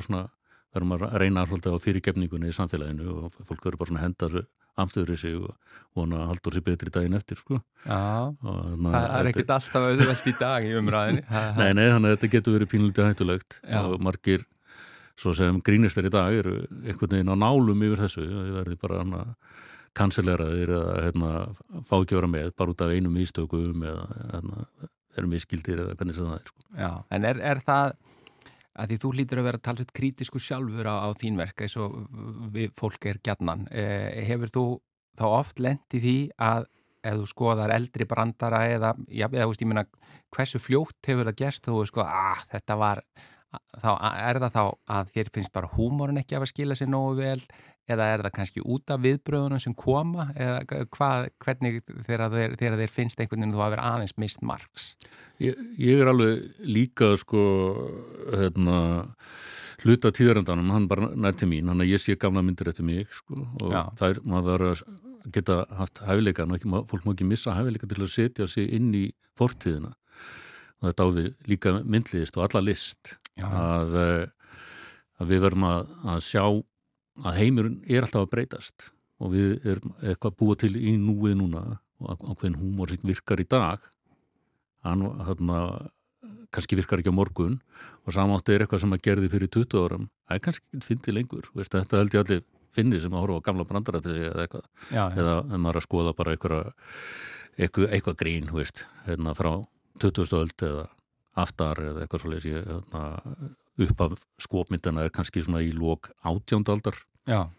[0.75, 4.27] verðum að reyna svolítið á fyrirgefningunni í samfélaginu og fólk verður bara svona að henda
[4.27, 5.53] þessu amstöður í sig og
[5.95, 7.61] vona að haldur sér betri daginn eftir sko.
[7.87, 8.35] já.
[8.43, 11.23] Það er ekkert alltaf auðvelt í dag í umræðinni.
[11.31, 13.79] Það- Nei, nei, þannig að þetta getur verið pínlítið hættulegt Já.
[13.87, 14.43] og margir,
[15.15, 18.77] svo sem grínistar í dag eru einhvern veginn á nálum yfir þessu og þið verði
[18.83, 19.21] bara hana
[19.97, 21.31] kanseleraðir eða hérna,
[21.87, 24.65] fá ekki að vera með bara út af einum ístökum eða hérna,
[25.15, 26.65] eru miskildir eða hvernig sem það er sko.
[26.75, 27.95] Já, en er, er það
[28.75, 31.95] að því þú hlýtur að vera talsveit krítisku sjálfur á, á þín verk eins og
[32.55, 34.65] við fólk er gjarnan eh, hefur þú
[35.15, 36.67] þá oft lent í því að
[37.05, 39.85] ef þú skoðar eldri brandara eða, já, eða þú veist, meina
[40.35, 43.03] hversu fljótt hefur það gerst þú veist, sko, að þetta var
[43.79, 44.63] þá er það þá
[44.97, 47.39] að þér finnst bara húmórin ekki að skila sér nógu vel
[47.87, 50.29] eða er það kannski út af viðbröðunum sem koma?
[50.35, 54.41] Eða hvað, hvernig þegar þeir, þegar þeir finnst einhvern veginn þú að vera aðeins mist
[54.41, 54.87] margs
[55.43, 57.41] Ég, ég er alveg líka sko
[58.31, 58.77] hérna
[59.83, 63.09] hluta tíðarendanum, hann bara nær til mín hann að ég sé gamla myndir eftir mig
[63.11, 63.81] sko, og Já.
[63.99, 67.89] það er, maður verður að geta haft hæfileika, ekki, maður- fólk má ekki missa hæfileika
[67.91, 69.03] til að setja sig inn í
[69.35, 69.91] fortíðina.
[70.79, 74.25] Og þetta á við líka myndlist og alla list Já, að, eh,
[75.19, 76.43] að við verðum að, að sjá
[77.23, 78.89] að heimurinn er alltaf að breytast
[79.23, 81.63] og við erum eitthvað búið til í núið núna
[82.03, 83.83] og ákveðin húmor virkar í dag
[84.85, 85.05] hann
[86.53, 87.59] kannski virkar ekki á morgun
[88.05, 91.17] og samátti er eitthvað sem að gerði fyrir 20 árum það er kannski ekki fyndið
[91.17, 92.43] lengur veist, þetta held ég allir
[92.75, 95.15] finni sem að horfa á gamla sig eða eitthvað já, já.
[95.15, 96.71] eða maður að skoða bara eitthvað,
[97.57, 99.51] eitthvað, eitthvað grín veist, hérna, frá
[100.03, 100.35] 20.
[100.35, 100.87] öld eða
[101.45, 102.73] aftar eða eitthvað svolítið
[103.77, 107.49] hérna, upp af skopmyndina er kannski svona í lók átjándaldar já,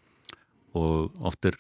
[0.75, 1.57] og oft er,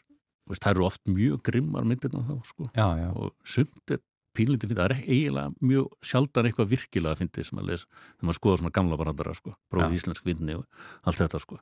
[0.48, 2.70] veist, það eru oft mjög grimmar myndirna þá sko.
[2.74, 3.08] Já, já.
[3.14, 4.02] og sumt er
[4.36, 8.38] pínlítið fyndið, það er eiginlega mjög sjaldan eitthvað virkilega fyndið sem að lesa þegar maður
[8.40, 9.58] skoða svona gamla brandara sko, Já.
[9.72, 10.66] prófið íslensk vinni og
[11.08, 11.60] allt þetta sko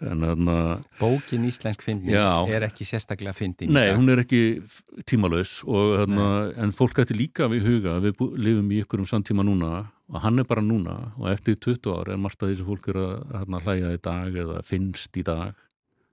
[0.00, 2.44] að Bókin Íslensk fyndin Já.
[2.52, 4.62] er ekki sérstaklega fyndin Nei, hún er ekki
[5.08, 6.26] tímalaus og, hérna,
[6.60, 10.38] en fólk ætti líka við huga við lifum í ykkur um samtíma núna og hann
[10.38, 13.00] er bara núna og eftir 20 ár er margt að þessu fólk er
[13.40, 15.56] að hlæja í dag eða finnst í dag.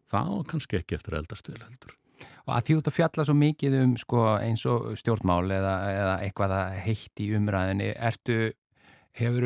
[0.10, 1.94] Það á kannski ekki eftir vel heldur.
[2.44, 6.16] Og að því út að fjalla svo mikið um sko, eins og stjórnmál eða, eða
[6.26, 8.40] eitthvað að heitt í umræðinni ertu,
[9.14, 9.40] það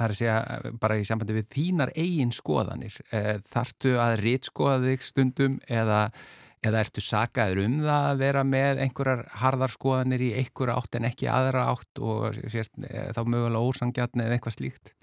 [0.00, 0.36] er að segja,
[0.80, 6.00] bara í sambandi við þínar eigin skoðanir eh, þartu að rítskoða þig stundum eða,
[6.64, 11.08] eða ertu sakaður um það að vera með einhverjar harðar skoðanir í einhverja átt en
[11.10, 14.94] ekki aðra átt og sért, eh, þá mögulega ósangjarni eða eitthvað slíkt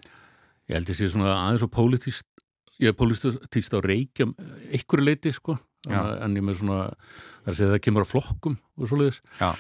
[0.66, 2.26] Ég held að sé svona aðeins og pólitíst
[2.82, 4.34] ég er pólitíst á reykjum
[4.74, 6.02] einhverju leiti sko Já.
[6.26, 6.90] en ég með svona,
[7.46, 9.52] það er að segja það kemur á flokkum og svoleiðis Já.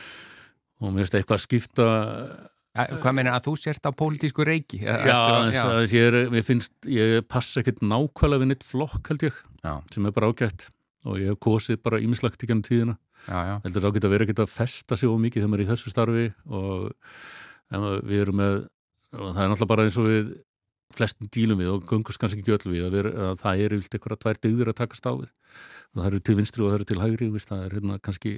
[0.82, 1.88] og mér finnst eitthvað skipta
[2.76, 4.82] Eh, Hvað meina að þú sért á pólitísku reiki?
[4.84, 4.96] Já,
[5.46, 9.74] eins að ég er, finnst, ég passa ekkert nákvæmlega við neitt flokk held ég, Já.
[9.94, 10.70] sem er bara ágætt.
[11.06, 12.98] Og ég hef kosið bara ímislagt í gennum tíðina.
[13.26, 15.64] Já, já, heldur það ágætt að vera ekkert að festa sig of mikið þegar maður
[15.64, 16.82] er í þessu starfi og
[18.06, 18.58] við erum með
[19.16, 20.34] og það er náttúrulega bara eins og við
[20.96, 23.96] flestum dílum við og gungust kannski ekki öll við að, vera, að það er vilt
[23.96, 25.32] eitthvað tvær dygður að takast á við.
[25.96, 28.34] Og það eru til vinstri og það eru til hægri það er hérna kannski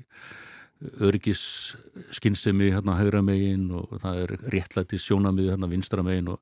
[1.02, 1.42] öryggis
[2.14, 6.38] skinnsemi hérna hægra megin og það er réttlæti sjónamið hérna vinstra megin og,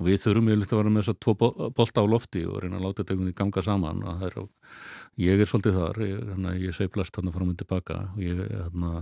[0.00, 2.58] og við þurfum yfirleitt að vera með þess að tvo bo- bolta á lofti og
[2.64, 4.48] reyna að láta þetta einhvern veginn ganga saman og það er,
[5.26, 8.92] ég er svolítið þar ég, hérna, ég sveiflast hérna frá mig tilbaka og ég, hérna,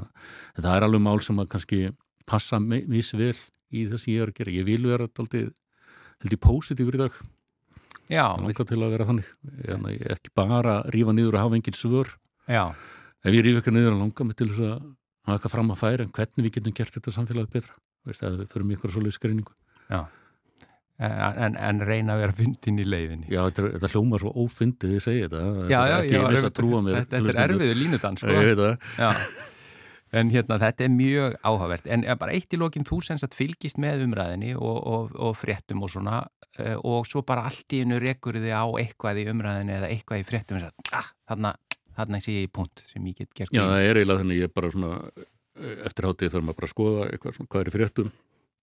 [0.61, 1.81] það er alveg mál sem að kannski
[2.29, 3.33] passa misvel
[3.75, 4.53] í þess að ég er að gera.
[4.55, 5.47] Ég vil vera aldrei
[6.23, 7.17] held ég pósitífur í dag.
[8.13, 8.27] Já,
[8.69, 9.29] til að vera þannig.
[9.65, 12.13] Hérna, ég er ekki bara rífa niður og hafa engin svör.
[12.47, 12.75] Já,
[13.25, 14.75] ef ég ríf eitthvað niður að langa mig til þess að
[15.25, 18.37] hafa eitthvað fram að færa en hvernig við getum gert þetta samfélagið betra Veist, ef
[18.37, 19.55] við förum eitthvað svoleið skreiningu
[21.05, 23.27] en, en reyna að vera fundin í leiðinni.
[23.33, 25.41] já, þetta, þetta hljómar svo ófyndið ég segi þetta
[25.73, 28.37] Já, já, já, að mér Þetta, þetta er erfiður línudans, sko.
[28.37, 29.11] ég veit það Já.
[30.15, 31.89] En hérna, þetta er mjög áhugavert.
[31.91, 35.83] En bara eitt í lokin, þú sem sagt fylgist með umræðinni og, og, og fréttum
[35.83, 36.21] og svona
[36.63, 40.23] eh, og svo bara allt í hennu rekur þið á eitthvað í umræðinni eða eitthvað
[40.23, 41.55] í fréttum og sagt, ah, þarna,
[41.97, 43.55] þarna sé ég í punkt sem ég get gert.
[43.55, 46.71] já, það er eiginlega þannig ég er bara svona eh, eftir hátið þarf maður bara
[46.71, 48.15] að skoða eitthvað svona, hvað er í fréttum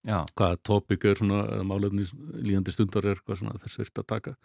[0.07, 2.07] já, hvaða tópik er svona, eða málefni
[2.41, 4.35] líðandi stundar er hvað svona þess virt að taka.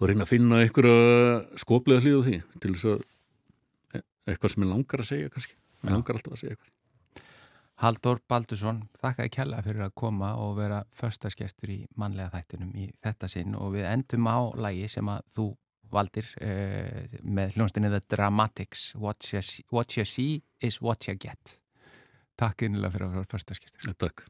[0.00, 3.00] Og reyna að finna einhverja skoplega hlýð á því til þess að
[3.98, 5.56] e- eitthvað sem ég langar að segja kannski.
[5.84, 6.76] Ég langar alltaf að segja eitthvað.
[7.80, 12.90] Haldur Baldursson, þakka ég kjalla fyrir að koma og vera förstaskestur í mannlega þættinum í
[13.00, 13.54] þetta sinn.
[13.56, 15.46] Og við endum á lægi sem að þú
[15.92, 21.16] valdir uh, með hljónstinni The Dramatics what you, see, what you see is what you
[21.20, 21.58] get.
[22.40, 24.28] Takk innilega fyrir að vera förstaskestur Takk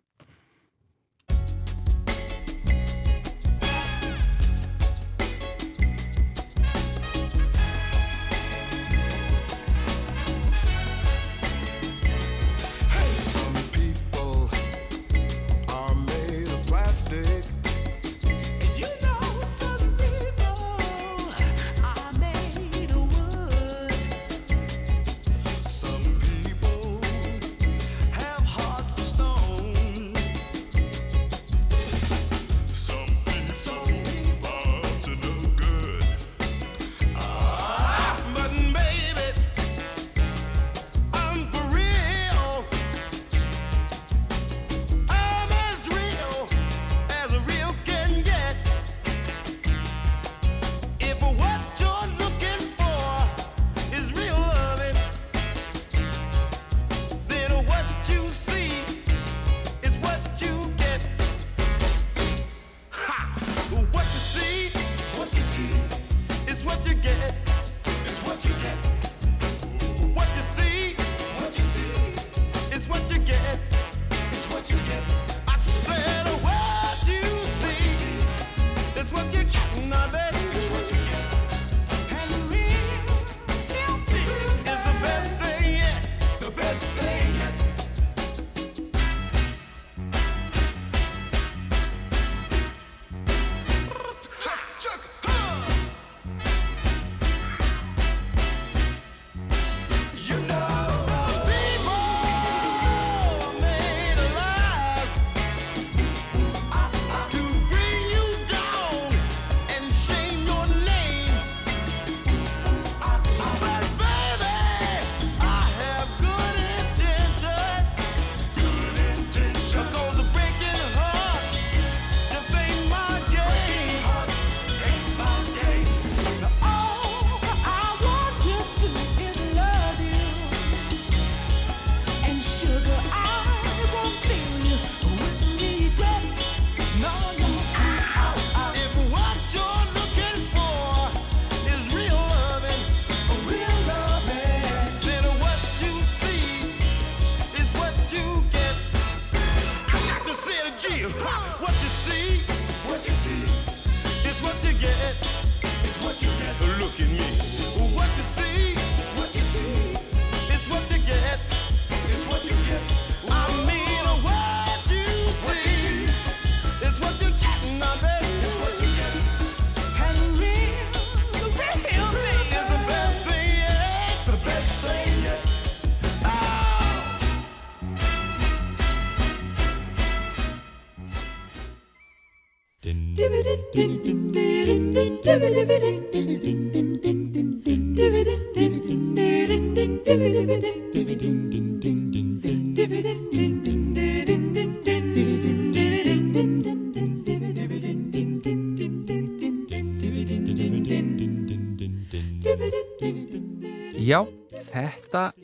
[151.60, 152.29] What you see,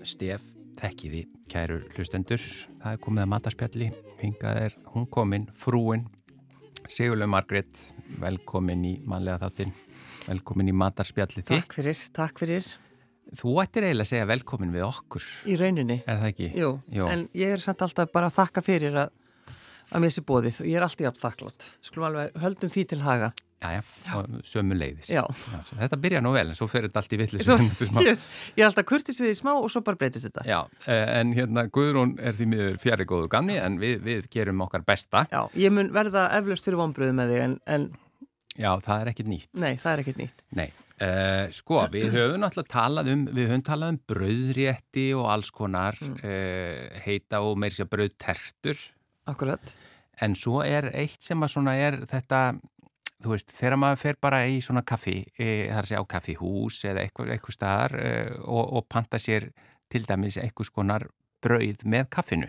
[0.07, 0.45] stef
[0.81, 2.43] þekkiði, kæru hlustendur.
[2.83, 3.91] Það er komið að matarspjalli.
[4.21, 6.07] Hingað er hún komin, frúin,
[6.89, 7.79] Sigurlaug Margrét,
[8.23, 9.73] velkomin í manlega þáttin,
[10.29, 11.51] velkomin í matarspjalli þitt.
[11.51, 12.69] Takk fyrir, takk fyrir.
[13.37, 15.97] Þú ættir eiginlega að segja velkomin við okkur, Í rauninni.
[16.07, 16.49] er það ekki?
[16.61, 16.69] Jú,
[17.11, 19.11] en ég er samt alltaf bara að þakka fyrir að,
[19.91, 21.67] að mér sé bóðið og ég er alltaf jafn þakklátt.
[21.83, 23.33] Skulum alveg, höldum því til haga.
[23.57, 25.09] Já, já, og sömu leiðis.
[25.09, 25.23] Já.
[25.33, 27.47] svo þetta byrja nú vel, en svo fer þetta allt í villis.
[27.49, 27.57] Svo,
[28.07, 28.19] ég,
[28.53, 30.45] ég er alltaf kurtis við í smá og svo bara breytist þetta.
[30.47, 34.61] Já, eh, en hérna Guðrún er því miður fjari góðu gamni, en við, við gerum
[34.67, 35.25] okkar besta.
[35.33, 37.89] Já, ég mun verða eflaust fyrir vonbröðu með þig en, en
[38.57, 39.49] Já, það er ekkit nýtt.
[39.61, 40.39] nei, það er ekkert nýtt.
[40.57, 40.69] Nei,
[41.05, 45.99] uh, sko, við höfum náttúrulega talað um, við höfum talað um brauðrétti og alls konar
[46.01, 48.81] uh, heita og meir sér brauðtertur,
[49.29, 49.75] Akkurat.
[50.25, 52.41] en svo er eitt sem að svona er þetta,
[53.25, 57.05] þú veist, þegar maður fer bara í svona kaffi, e, að segja á kaffihús eða
[57.07, 58.11] eitthvað, eitthvað staðar e,
[58.45, 59.49] og, og panta sér
[59.93, 61.07] til dæmis eitthvað skonar
[61.43, 62.49] brauð með kaffinu.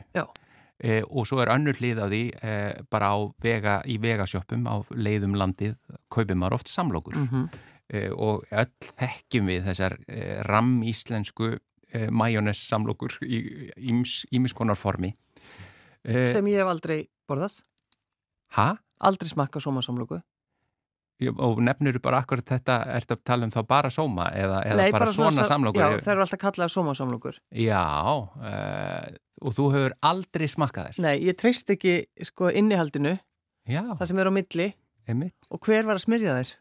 [0.77, 2.51] E, og svo er önnur hlið á því e,
[2.93, 5.73] bara á vega, í vegasjöppum á leiðum landið
[6.13, 7.47] kaupir maður oft samlokur Mhm.
[7.89, 11.55] e, og öll þekkjum við þessar e, ram íslensku
[11.93, 13.71] e, majónes samlokur í
[14.35, 15.13] ímiskonar formi
[16.05, 17.55] sem ég hef aldrei borðað
[18.57, 18.77] ha?
[19.01, 20.21] aldrei smakka sómasamlóku
[21.25, 24.91] og nefnir bara akkurat þetta ertu að tala um þá bara sóma eða, eða Nei,
[24.93, 25.81] bara, svona, sa- samlokur?
[25.81, 27.81] Já, þeir eru alltaf kallaðar sómasamlókur Já,
[28.21, 29.07] uh,
[29.41, 31.97] og þú hefur aldrei smakkað þér Nei, ég treyst ekki
[32.29, 33.17] sko innihaldinu
[33.67, 34.67] Já, það sem er á milli.
[35.07, 35.35] Einmitt.
[35.51, 36.53] Og hver var að smyrja þær?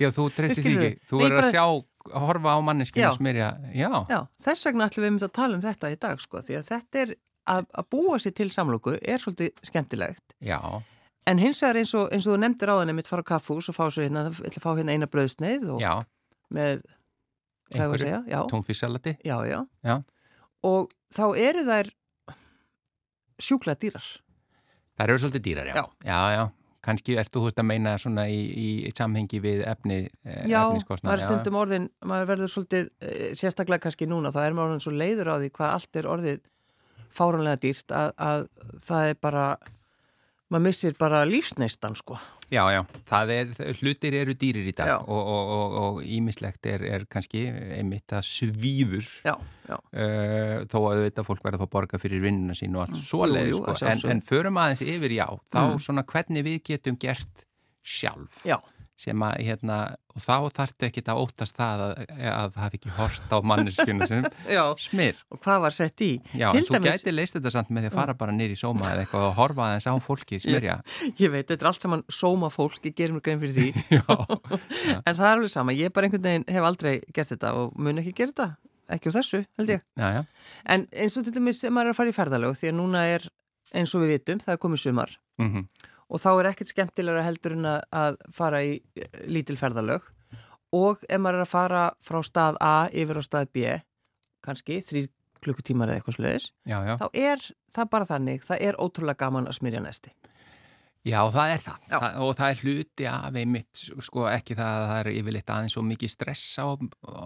[0.00, 1.00] Já, þú treystir því ekki.
[1.10, 1.64] Þú verður að bara- sjá,
[2.12, 5.58] að horfa á manneskinu og smyrja Já, Já, þess vegna ætlum við um að tala
[5.58, 7.14] um þetta í dag sko, því að þetta er
[7.50, 10.36] að, að búa sér til samlóku er svolítið skemmtilegt.
[10.38, 10.58] Já,
[11.30, 13.70] en hins vegar eins og, eins og þú nefndir á þenni mitt fara á kaffús
[13.70, 15.92] og fá svo hérna, ég ætla að fá hérna eina bröðsneið og já.
[16.54, 16.82] með,
[17.72, 19.94] hvað ég að segja, já, tónfissalati já, já, Já.
[20.66, 21.92] og þá eru þær
[23.42, 24.04] sjúkla dýrar.
[24.98, 25.74] Það eru svolítið dýrar, já.
[25.74, 25.84] Já.
[26.06, 26.42] Já, já,
[26.86, 30.62] kannski ertu þú veist að meina svona í, í, í samhengi við efni eh, Já,
[30.68, 34.84] maður er stundum orðin, maður verður svolítið, eh, sérstaklega kannski núna, þá er maður orðin
[34.86, 36.42] svo leiður á því hvað allt er orðið
[37.12, 38.46] fáránlega dýrt að, að
[38.86, 39.46] það er bara,
[40.52, 42.18] maður missir bara lífsneistan sko.
[42.52, 46.82] Já, já, það er, hlutir eru dýrir í dag og, og, og, og ímislegt er,
[46.84, 47.46] er kannski
[47.78, 49.32] einmitt að svíður Já,
[49.70, 53.00] já, uh, þó að auðvitað fólk verða að fá borga fyrir vinnuna sín og allt
[53.00, 53.54] svoleið Mm.
[53.54, 53.88] jú, sko.
[53.88, 55.80] en, en förum aðeins yfir já þá Mm.
[55.86, 57.46] svona hvernig við getum gert
[57.82, 58.58] sjálf já,
[59.02, 59.76] sem að hérna
[60.12, 64.08] og þá þarftu ekkit að óttast það að, að það hafi ekki hort á manneskjuna
[64.10, 64.26] sem
[64.56, 64.62] já.
[64.78, 66.10] smir Og hvað var sett í?
[66.36, 68.56] Já, Til en þú dæmis- gæti leist þetta samt með því að fara bara nýri
[68.56, 70.78] í sóma eða eitthvað og horfa aðeins á fólki smyrja
[71.18, 73.68] Ég veit, þetta er allt saman sóma fólk, ég gerir mér grein fyrir því.
[73.96, 74.04] Já,
[75.02, 77.98] en það er alveg sama, ég bara einhvern veginn hef aldrei gert þetta og mun
[78.02, 78.48] ekki gera þetta,
[78.98, 79.84] ekki úr þessu, held ég.
[79.96, 80.22] já, já,
[80.76, 83.24] En eins og til dæmis, maður er að fara í ferðalög, því að núna er,
[83.72, 85.62] eins og við vitum, það er komið sumar mhm,
[86.12, 90.04] og þá er ekkert skemmtilegra heldur en að, fara í eh, lítil ferðalög
[90.76, 93.76] og ef maður er að fara frá stað A yfir á stað B,
[94.44, 95.10] kannski þrýr
[95.42, 97.40] klukkutímar eða eitthvað sluðis, þá er
[97.74, 100.12] það bara þannig, það er ótrúlega gaman að smyrja næsti.
[101.02, 101.86] Já, það er það.
[101.90, 105.74] Það og það er hluti af einmitt, sko ekki það að það er yfirleitt aðeins
[105.74, 106.66] svo mikið stress á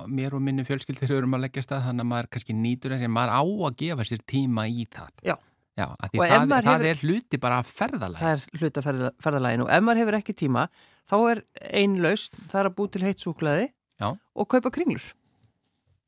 [0.09, 2.95] mér og minni fjölskyld þegar við erum að leggja stað þannig að maður kannski nýtur
[2.95, 5.13] þess að maður á að gefa sér tíma í það.
[5.29, 5.37] Já.
[5.77, 8.17] Já, Og það, það hefur- er hluti bara af ferðalega.
[8.19, 10.69] Það er hluta ferða, ferðalægin og ef maður hefur ekki tíma,
[11.11, 11.43] þá er
[11.83, 13.67] ein laust, það er að bú til heitt súklaði
[14.35, 15.05] og kaupa kringlur.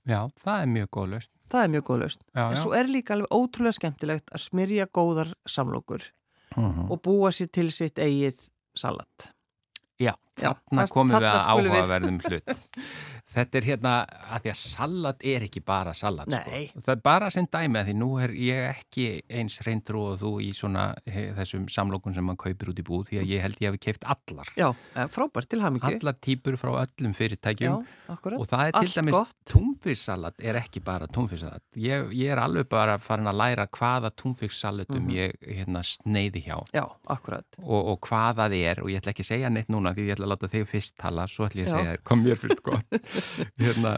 [0.08, 1.30] Já, það er mjög góð löst.
[1.52, 2.20] Það er mjög góð laust.
[2.34, 2.62] Já, En já.
[2.62, 6.02] svo er líka alveg ótrúlega skemmtilegt að smyrja góðar samlokur
[6.56, 6.90] Mhm.
[6.90, 9.32] og búa sér til sitt eigið salat.
[10.00, 12.44] Já, þarna komum við að áhugaverðum hlut.
[13.28, 13.90] Þetta er hérna,
[14.32, 16.38] að því að salat er ekki bara salat, Nei.
[16.70, 16.80] sko.
[16.80, 20.30] Það er bara sem dæmi að því nú er ég ekki eins reyndur og þú
[20.40, 23.60] í svona he, þessum samlokun sem maður kaupir út í búð, því að ég held
[23.60, 24.48] ég hafi keift allar.
[24.56, 25.90] Já, eh, frábært til hamingju.
[26.00, 28.40] Allar típur frá öllum fyrirtækjum Já, akkurat.
[28.40, 29.36] og það er Allt til dæmis gott.
[29.44, 31.60] túnfissalat er ekki bara túnfissalat.
[31.76, 35.12] Ég, ég er alveg bara farin að læra hvaða túnfissalutum Mhm.
[35.12, 36.64] ég hérna, sneiði hjá.
[36.72, 37.44] Já, akkurat.
[37.62, 40.16] og, og hvað það er og ég ætla ekki að segja neitt núna því ég
[40.16, 41.76] ætla að láta þig fyrst tala svo ætla ég að Já.
[41.76, 42.86] segja þér hvað mér fyrst gott
[43.62, 43.94] hérna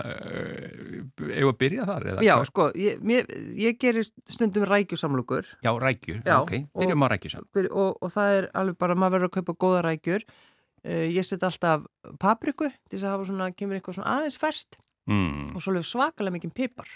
[1.31, 6.23] eigum að byrja þar eða Já, sko, ég, mér, ég gerir stundum rækjusamlokur Já, rækjur,
[6.25, 9.37] Já, ok, byrjum á rækjusam Byr- og, og það er alveg bara, maður verður að
[9.39, 10.25] kaupa góða rækjur.
[10.81, 11.85] Uh, ég set alltaf
[12.23, 14.79] papriku til þess að hafa svona, kemur eitthvað svona aðeins ferst
[15.11, 15.51] mm.
[15.53, 16.95] og svo svakalega mikið pipar.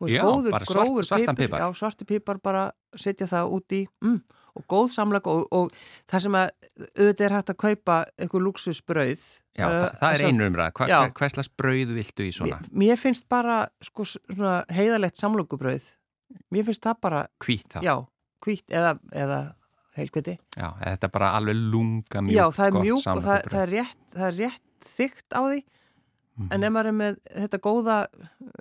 [0.00, 1.60] Þú Já, góður, bara grófur svartan pipar.
[1.60, 2.62] Já, svartu pipar bara
[2.96, 4.16] setja það út í mm,
[4.56, 5.74] og góð samlag og, og
[6.08, 6.46] það sem að
[6.80, 9.24] auðvitað er hægt að kaupa eitthvað luxusbrauð.
[9.60, 10.96] Já, það, það er einu umræða, Hva, Já.
[10.96, 12.60] hva, hverslas brauð viltu í svona?
[12.64, 15.90] Mér, mér finnst bara sko, svona heiðalegt samlokubrauð.
[16.54, 17.84] Mér finnst það bara, Hvít það?
[17.84, 17.94] já,
[18.46, 19.40] hvít eða, eða
[19.98, 20.36] heilkviti.
[20.56, 23.60] Já, þetta er bara alveg lunga mjúk Já, það er gott mjúk og það, það,
[23.60, 25.60] er rétt, rétt þygt á því
[26.38, 26.52] Mhm.
[26.54, 27.96] en ef maður er með þetta góða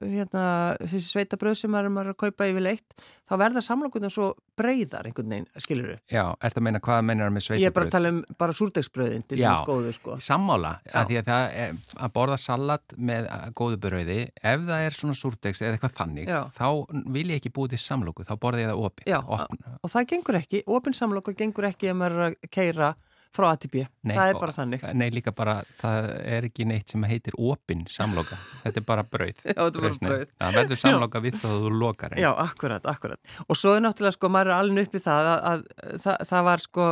[0.02, 0.44] hérna,
[0.82, 2.96] þessi sveitabröð sem maður er maður er að kaupa yfirleitt
[3.30, 6.00] þá verða samlokunar svo breyðar einhvern veginn, skilur við?
[6.12, 9.26] Já, ertu að meina hvað meinar með Ég er bara að tala um bara súrdegsbröðin
[9.30, 10.18] til þess góðu sko.
[10.24, 10.94] Sammála, Já.
[11.00, 14.98] að því að það er, að borða salat með uh, góðu brauði, ef það er
[14.98, 16.40] svona súrdegs eða eitthvað þannig, Já.
[16.58, 16.68] þá
[17.16, 19.12] vil ég ekki búið til samlóku, þá borði ég það opið.
[19.14, 22.94] Já, opn, og það gengur ekki, opin samloku gengur ekki ef maður er að keira
[23.36, 23.76] frá ATB,
[24.10, 24.84] Nei, það er bara þannig.
[24.98, 29.44] Nei, líka bara, það er ekki neitt sem heitir opin samloka, þetta er bara brauð.
[29.46, 30.32] Já, þetta er bara brauð.
[30.42, 32.24] Það verður samloka við þá þú lokar henni.
[32.26, 33.34] Já, akkurat, akkurat.
[33.48, 36.48] Og svo er náttúrulega sko, maður er alveg upp í það að, að, það, það
[36.50, 36.88] var sko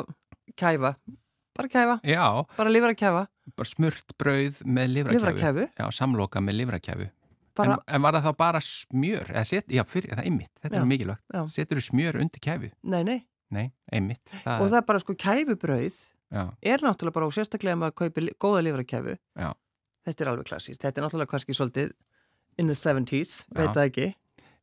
[0.61, 0.91] kæfa,
[1.57, 2.25] bara kæfa, Já,
[2.57, 3.23] bara lifra kæfa,
[3.57, 5.23] bara smurt brauð með livrakæfu.
[5.23, 5.65] Lifrakæfu?
[5.81, 7.07] Já, samloka með livrakæfu.
[7.57, 9.31] bara, En, en var það þá bara smjör?
[9.33, 11.23] Eða set, já, fyrir, það er einmitt, þetta Já, er mikilvægt.
[11.55, 12.69] Setur þú smjör undir kæfu?
[12.85, 13.17] nei, nei,
[13.47, 14.19] Nei, einmitt.
[14.43, 15.97] Það, og það er bara sko kæfubrauð
[16.33, 19.49] já, er náttúrulega bara, og sérstaklega maður kaupir góða lífrakæfu, já,
[20.07, 21.93] þetta er alveg klassíst, þetta er náttúrulega kannski svolítið
[22.57, 23.59] in the 70s, Já.
[23.59, 24.07] veit það ekki?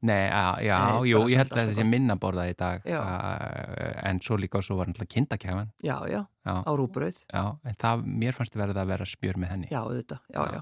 [0.05, 4.03] Nei, já, já Nei, jú, ég held að þetta sé minna borðað í dag uh,
[4.05, 8.37] en svo líka svo var náttúrulega kindakæfan já, já, á rúbrauð já, en það, mér
[8.37, 9.71] fannst verið að vera smjör með henni.
[9.73, 10.61] Já, auðvitað, já, Já.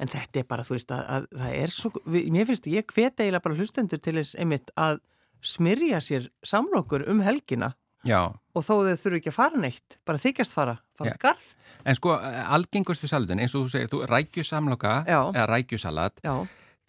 [0.00, 3.20] en þetta er bara, þú veist, að, að það er svo, mér finnst, ég hvet
[3.20, 5.02] eiginlega bara hlustendur til þess einmitt að
[5.44, 7.74] smyrja sér samlokur um helgina
[8.06, 11.50] Já, og þó þau þurfu ekki að fara neitt, bara þykjast fara, fara til garð.
[11.84, 16.24] en sko algengustu salutin, eins og þú segir, þú rækjusamloka eða rækjusalat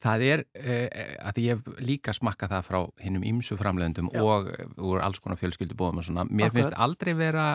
[0.01, 4.23] það er, uh, að ég hef líka smakkað það frá hinnum ýmsu framleiðendum Já.
[4.23, 4.49] og
[4.81, 6.57] úr alls konar fjölskyldubóðum og svona, mér Akkurat.
[6.57, 7.45] finnst aldrei vera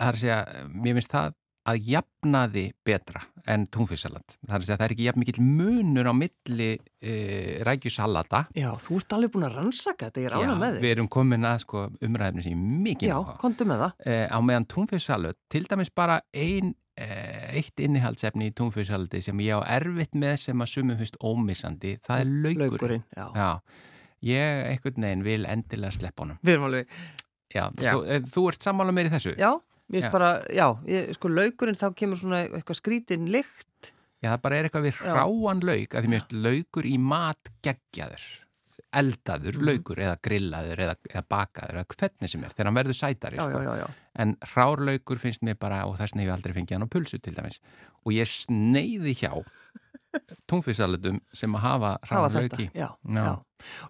[0.00, 0.40] það er að segja,
[0.70, 1.34] mér finnst það
[1.68, 4.36] að jafnaði betra en túnfisksalat.
[4.46, 8.68] Það er að segja, það er ekki jafn mikill munur á milli uh, rækjusalata já,
[8.84, 10.84] þú ert alveg búin að rannsaka þetta, ég er ána með þig.
[10.84, 13.94] við erum komin að sko, umræðinu sem ég mikið Já, komdu með það.
[14.12, 19.56] Eh, á meðan túnfisksalut, til dæmis bara ein, eh, eitt innihaldsefni í túnfisksalati sem ég
[19.56, 22.68] á erfitt með sem að sumum finnst ómissandi, það er laukurinn.
[22.70, 23.26] Laugurinn, já.
[23.34, 23.50] Já,
[24.30, 26.38] ég einhvern veginn vil endilega sleppa honum.
[26.44, 27.00] Við erum alveg,
[27.50, 27.96] Já, Já.
[27.96, 29.32] Þú, þú ert sammála mér í þessu?
[29.34, 29.50] já,
[29.90, 29.96] Já.
[29.98, 33.92] veist bara, já, ég, sko laugurinn þá kemur svona eitthvað skrítin lykt.
[34.22, 37.50] Já, það bara er eitthvað við hráan lauk, að því mér finnst laukur í mat
[37.64, 38.24] geggjaður,
[38.92, 39.64] eldaður Mhm.
[39.66, 43.36] laukur eða grillaður eða, eða bakaður eða hvernig sem er, þegar hann verður sætari.
[43.36, 43.62] Já, sko.
[43.62, 43.86] já, já.
[44.16, 47.34] En hrárlaukur finnst mér bara, og þess hef ég aldrei fengið hann á pulsu til
[47.34, 47.60] dæmis.
[48.04, 49.32] Og ég sneiði hjá
[50.50, 52.70] túnfisksalutum sem að hafa hrárlauki.
[52.74, 52.88] já.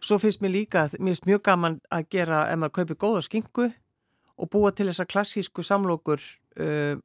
[0.00, 3.72] Svo finnst mér líka, mér finnst mjög gaman að gera ef maður kaupir góða skingu
[4.40, 6.20] og búa til þessa klassísku samlokur
[6.60, 6.96] uh,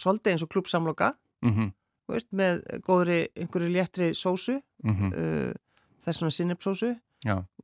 [0.00, 1.14] svolítið eins og klúbsamloka,
[1.44, 1.70] Mm
[2.10, 5.12] þú veist, með góðri, einhverju léttri sósu, -hmm.
[5.14, 5.52] uh,
[6.04, 6.96] þess svona sinnepsósu,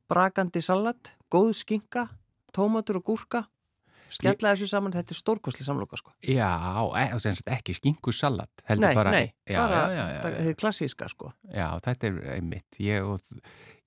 [0.07, 2.07] brakandi salat, góð skinka,
[2.53, 3.43] tómatur og gúrka,
[4.09, 6.11] skella þessu saman, þetta er stórkosli samloka, sko.
[6.23, 6.47] já
[6.95, 8.49] e, ekki skinkusalat.
[8.69, 11.33] Nei, bara, nei, já, bara já, já, það er klassíska, sko.
[11.51, 12.79] Já, þetta er einmitt.
[12.79, 13.03] Ég,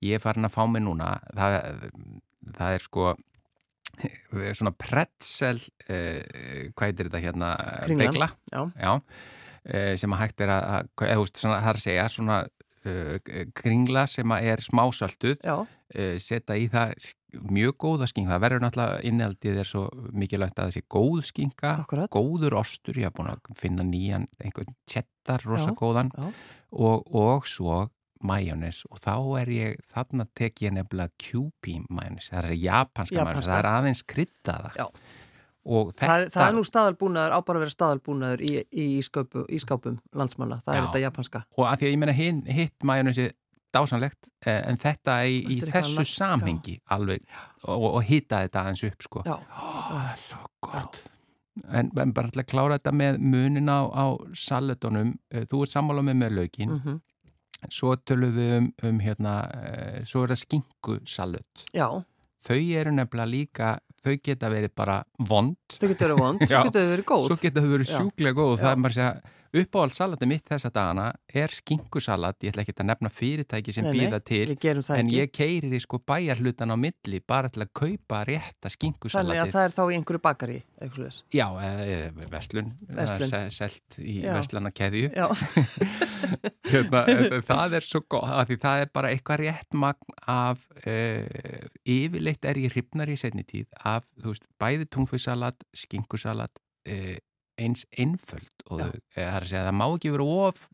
[0.01, 1.19] ég er farin að fá mig núna.
[1.33, 1.89] Það,
[2.57, 3.15] það er sko
[4.57, 7.51] svona pretzel, uh, hvað heitir þetta hérna?
[7.85, 8.07] Kringlan.
[8.07, 8.31] Begla.
[8.51, 12.09] Já, Já, uh, sem að hægt er að, eða, þú veist, það er að segja,
[12.15, 13.15] svona uh,
[13.57, 16.95] kringla sem að er smásölduð, uh, setja í það
[17.47, 18.33] mjög góða skinka.
[18.33, 22.11] Það verður náttúrulega innhaldið er svo mikilvægt að það sé góð skinka, Akkurat.
[22.11, 26.27] góður ostur, ég haf búin að finna nýjan, einhvern tjettar rosa Já, góðan já.
[26.75, 27.85] og, og svo
[28.27, 33.25] majónis og þá er ég, þarna tek ég nefnilega QP majónis, það er japanska, Japanska.
[33.25, 34.85] majónis, það er aðeins kryddaða Já.
[35.65, 39.45] og þetta það, það er nú staðalbúnaður, á bara að vera staðalbúnaður í, í ískápu,
[39.59, 40.87] ískápum landsmanna, það er Já.
[40.87, 41.45] þetta japanska.
[41.57, 43.29] og að því að ég hinn, hitt majónisi
[43.71, 47.23] dásanlegt, eh, en þetta í, í er þessu annað, samhengi alveg,
[47.63, 49.23] og, og hitta þetta aðeins upp sko.
[49.27, 51.01] Já, það er svo gott.
[51.67, 54.05] En, en bara að klára þetta með munin á, á
[54.35, 56.99] salutunum, eh, þú ert sammála með með laukin, mm
[57.69, 61.87] svo tölum við um, um hérna, eh, svo er það skinku salut já,
[62.41, 65.57] þau eru nefnilega líka þau geta verið bara vond.
[65.75, 67.27] Þau getur verið vond, svo getur þau verið góð.
[67.29, 68.73] svo geta þau verið sjúklega góð og það Já.
[68.73, 72.87] er bara að segja uppáhald salati mitt þessa dagana er skinkusalat, ég ætla ekki að
[72.87, 76.77] nefna fyrirtæki sem Nei, nei, býða til það en ég keirir í sko bæjarhlutan á
[76.79, 80.97] milli bara til að kaupa rétta Þannig að það er þá í einhverju bakari, eitthvað
[81.01, 81.19] slúðis.
[81.35, 83.31] Já, eða verslun, Verslun.
[83.31, 84.15] það er se- selt í
[85.11, 85.27] Já,
[86.71, 91.67] hérna, eh, það er svo af því það er bara eitthvað rétt magn af uh,
[91.83, 97.17] yfirleitt er ég hrifnar í setni tíð af þú veist, bæði túnfisalat, skinkusalat uh,
[97.61, 100.65] eins einföld og þau, eh, það er að segja það má ekki vera of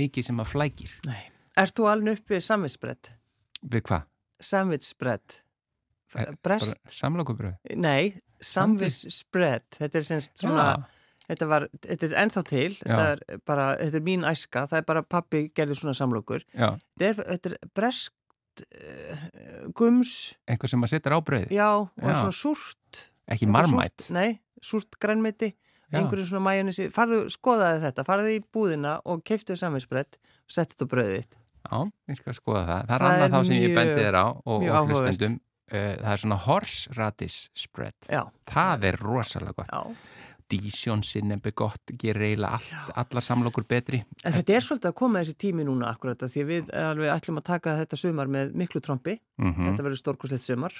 [0.00, 1.22] mikið sem að flækir nei.
[1.62, 3.12] Ert þú alveg uppið samvitsbrett?
[3.62, 4.06] við hvað?
[4.42, 5.42] Samvitsbrett?
[6.18, 6.64] Eh?
[6.92, 7.54] Samlokubröð?
[7.80, 9.78] Nei, samvitsbrett.
[9.78, 10.66] Þetta er semst svona,
[11.28, 14.88] þetta var, þetta er ennþá til, þetta er bara, þetta er mín æska, það er
[14.90, 16.44] bara pappi gerði svona samlokur.
[16.52, 19.26] Þetta er, þetta er brest uh,
[19.78, 20.14] gums,
[20.50, 22.16] einhver sem að setja á bröði já, og Já.
[22.18, 23.04] svona súrt.
[23.24, 24.28] ekki Eitthvað marmætt Súrt, nei,
[24.60, 25.71] súrt grænmeti, Já.
[26.00, 26.88] Einhverju svona majónisi.
[26.94, 31.38] Farðu, skoðaði þetta, farðu í búðina og keiftu samvitsbrett og setti þetta bröðið þitt.
[31.62, 31.78] Já,
[32.10, 32.82] ég skal skoða það.
[32.88, 35.40] Það er Það annað þá sem ég mjög- bendi þér á og, og hlustendum.
[35.72, 37.94] Uh, það er svona horseradish spread.
[38.10, 39.70] Já, Það er rosalega gott.
[39.72, 39.96] já.
[40.52, 42.58] Dijon sinnebi gott, gerir eiginlega
[43.00, 44.02] allar samlokur betri.
[44.24, 47.46] En þetta er svolítið að koma þessi tími núna akkurat því við alveg ætlum að
[47.46, 49.14] taka þetta sumar með miklu trompi.
[49.40, 50.74] Mm Þetta verður stórkostleitt sumar.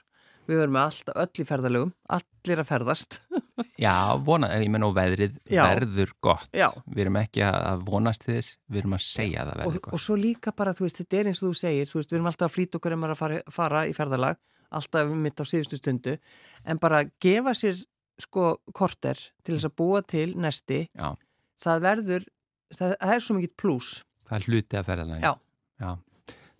[0.48, 3.18] Við verum allt, öll í ferðalögum, allir að ferðast.
[3.84, 3.94] Já,
[4.26, 5.62] vona, ég menn og veðrið Já.
[5.68, 6.48] verður gott.
[6.56, 6.68] Já.
[6.86, 9.94] Við erum ekki að vonast þess, við erum að segja að það og, verður gott.
[9.98, 12.18] og svo líka bara, þú veist, þetta er eins og þú segir, þú veist, við
[12.18, 14.40] erum alltaf að flýta okkur um að fara, fara í ferðalag,
[14.72, 16.16] alltaf mitt á síðustu stundu,
[16.66, 17.80] en bara gefa sér
[18.22, 21.12] sko korter til þess að búa til nesti, Já,
[21.62, 22.26] það verður,
[22.74, 23.94] það, það er svo mikið pluss.
[24.28, 25.22] það er hluti að ferðalagi.
[25.26, 25.32] Já.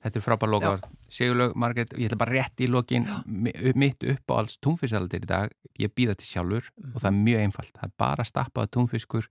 [0.03, 0.81] Þetta er frábær lokaður.
[1.13, 5.29] Sigurlaug, Margrét, ég ætla bara rétt í lokin mi- mitt upp á alls túnfisksaldir í
[5.31, 5.53] dag.
[5.79, 7.73] Ég býða til sjálfur og það er mjög einfalt.
[7.77, 9.29] Það er bara stappaða túnfiskur,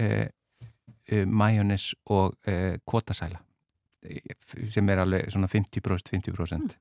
[0.00, 0.24] uh,
[1.12, 3.42] uh, majónis og uh, kótasæla
[4.70, 6.76] sem er alveg svona 50% 50%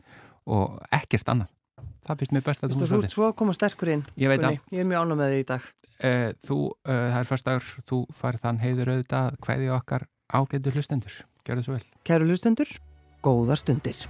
[0.53, 1.49] og ekkert annað.
[2.07, 4.03] Það finnst mér best að Þú þú ert svo að koma sterkur inn.
[4.15, 4.61] Ég veit Gunni.
[4.71, 5.65] Ég er mjög ánum með þig í dag.
[6.47, 6.57] Þú,
[6.87, 11.17] það er fyrstagur, þú farið þann heiður auðvitað, hvaðið okkar ágætu hlustendur.
[11.43, 11.57] Gjör
[13.27, 14.07] góðar stundir.